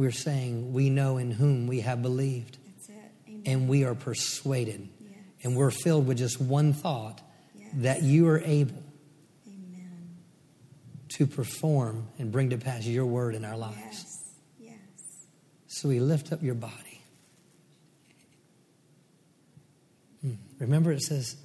[0.00, 2.94] we're saying we know in whom we have believed That's it.
[3.28, 3.42] Amen.
[3.44, 5.12] and we are persuaded yes.
[5.42, 7.20] and we're filled with just one thought
[7.54, 7.68] Yes.
[7.74, 8.82] that you are able
[9.46, 10.16] Amen.
[11.10, 13.76] to perform and bring to pass your word in our lives.
[13.78, 14.32] Yes.
[14.58, 14.78] Yes.
[15.66, 17.02] So we lift up your body.
[20.22, 20.32] Hmm.
[20.58, 21.36] Remember, it says,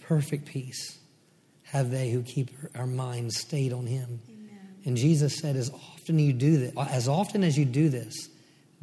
[0.00, 0.98] perfect peace
[1.62, 4.20] have they who keep our minds stayed on him.
[4.84, 8.28] And Jesus said, as often you do this, as often as you do this,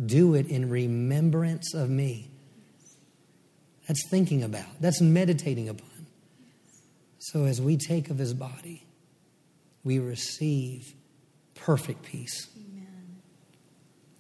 [0.04, 2.30] do it in remembrance of me.
[3.88, 5.90] That's thinking about, that's meditating upon.
[7.18, 8.86] So as we take of his body,
[9.84, 10.94] we receive
[11.56, 12.48] perfect peace.
[12.56, 13.22] Amen.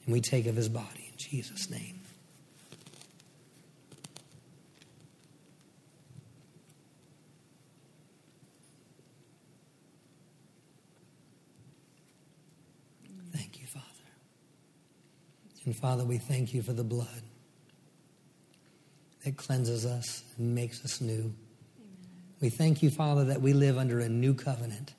[0.06, 2.02] And we take of his body in Jesus' name.
[13.32, 13.86] Thank you, Father.
[15.66, 17.24] And Father, we thank you for the blood
[19.24, 21.34] that cleanses us and makes us new.
[22.42, 24.94] We thank you, Father, that we live under a new covenant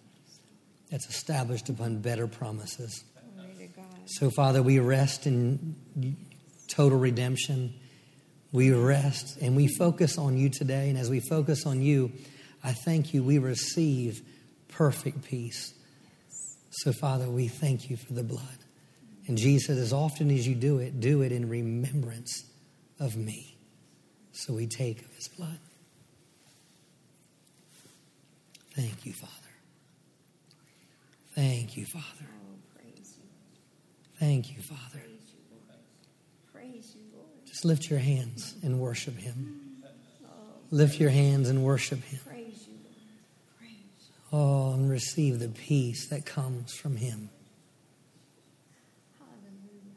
[0.91, 3.03] that's established upon better promises.
[3.37, 3.87] Glory to God.
[4.07, 6.17] So, Father, we rest in
[6.69, 7.73] total redemption.
[8.53, 10.91] We rest and we focus on you today.
[10.91, 12.13] And as we focus on you,
[12.63, 14.21] I thank you, we receive
[14.69, 15.73] perfect peace.
[16.71, 18.59] So, Father, we thank you for the blood.
[19.27, 22.45] And Jesus said, as often as you do it, do it in remembrance
[22.99, 23.57] of me.
[24.33, 25.59] So we take of his blood.
[28.75, 29.35] Thank you, Father.
[31.35, 32.05] Thank you, Father.
[32.21, 33.25] Oh, praise you.
[34.19, 34.81] Thank you, Father.
[34.93, 35.81] Praise you, Lord.
[36.53, 37.47] Praise you, Lord.
[37.47, 39.83] Just lift your hands and worship him.
[40.25, 40.29] Oh,
[40.71, 42.21] lift your hands and worship him.
[42.27, 43.59] Praise you, Lord.
[43.59, 44.15] Praise you.
[44.33, 47.31] Oh, and receive the peace that comes from him.
[49.19, 49.97] Hallelujah.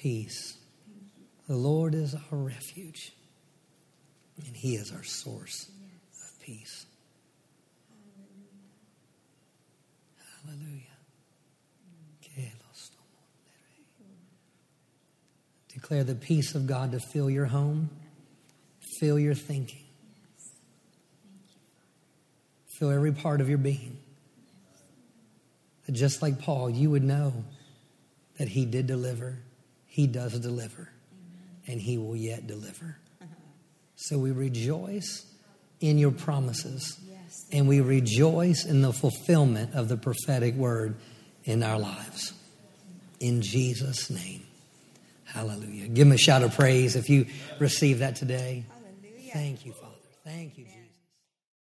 [0.00, 0.56] Peace.
[1.48, 3.12] The Lord is our refuge,
[4.46, 5.68] and he is our source
[6.22, 6.86] of peace.
[10.44, 10.82] Hallelujah.
[15.72, 17.88] Declare the peace of God to fill your home,
[18.98, 19.84] fill your thinking,
[22.66, 23.96] fill every part of your being.
[25.90, 27.44] Just like Paul, you would know
[28.38, 29.38] that he did deliver,
[29.98, 30.88] he does deliver,
[31.66, 32.96] and he will yet deliver.
[33.20, 33.26] Uh-huh.
[33.96, 35.26] So we rejoice
[35.80, 37.46] in your promises, Yes.
[37.50, 40.94] and we rejoice in the fulfillment of the prophetic word
[41.42, 42.32] in our lives.
[43.18, 44.44] In Jesus' name.
[45.24, 45.88] Hallelujah.
[45.88, 47.26] Give him a shout of praise if you
[47.58, 48.66] receive that today.
[48.68, 49.32] Hallelujah.
[49.32, 49.96] Thank you, Father.
[50.24, 50.77] Thank you, Jesus.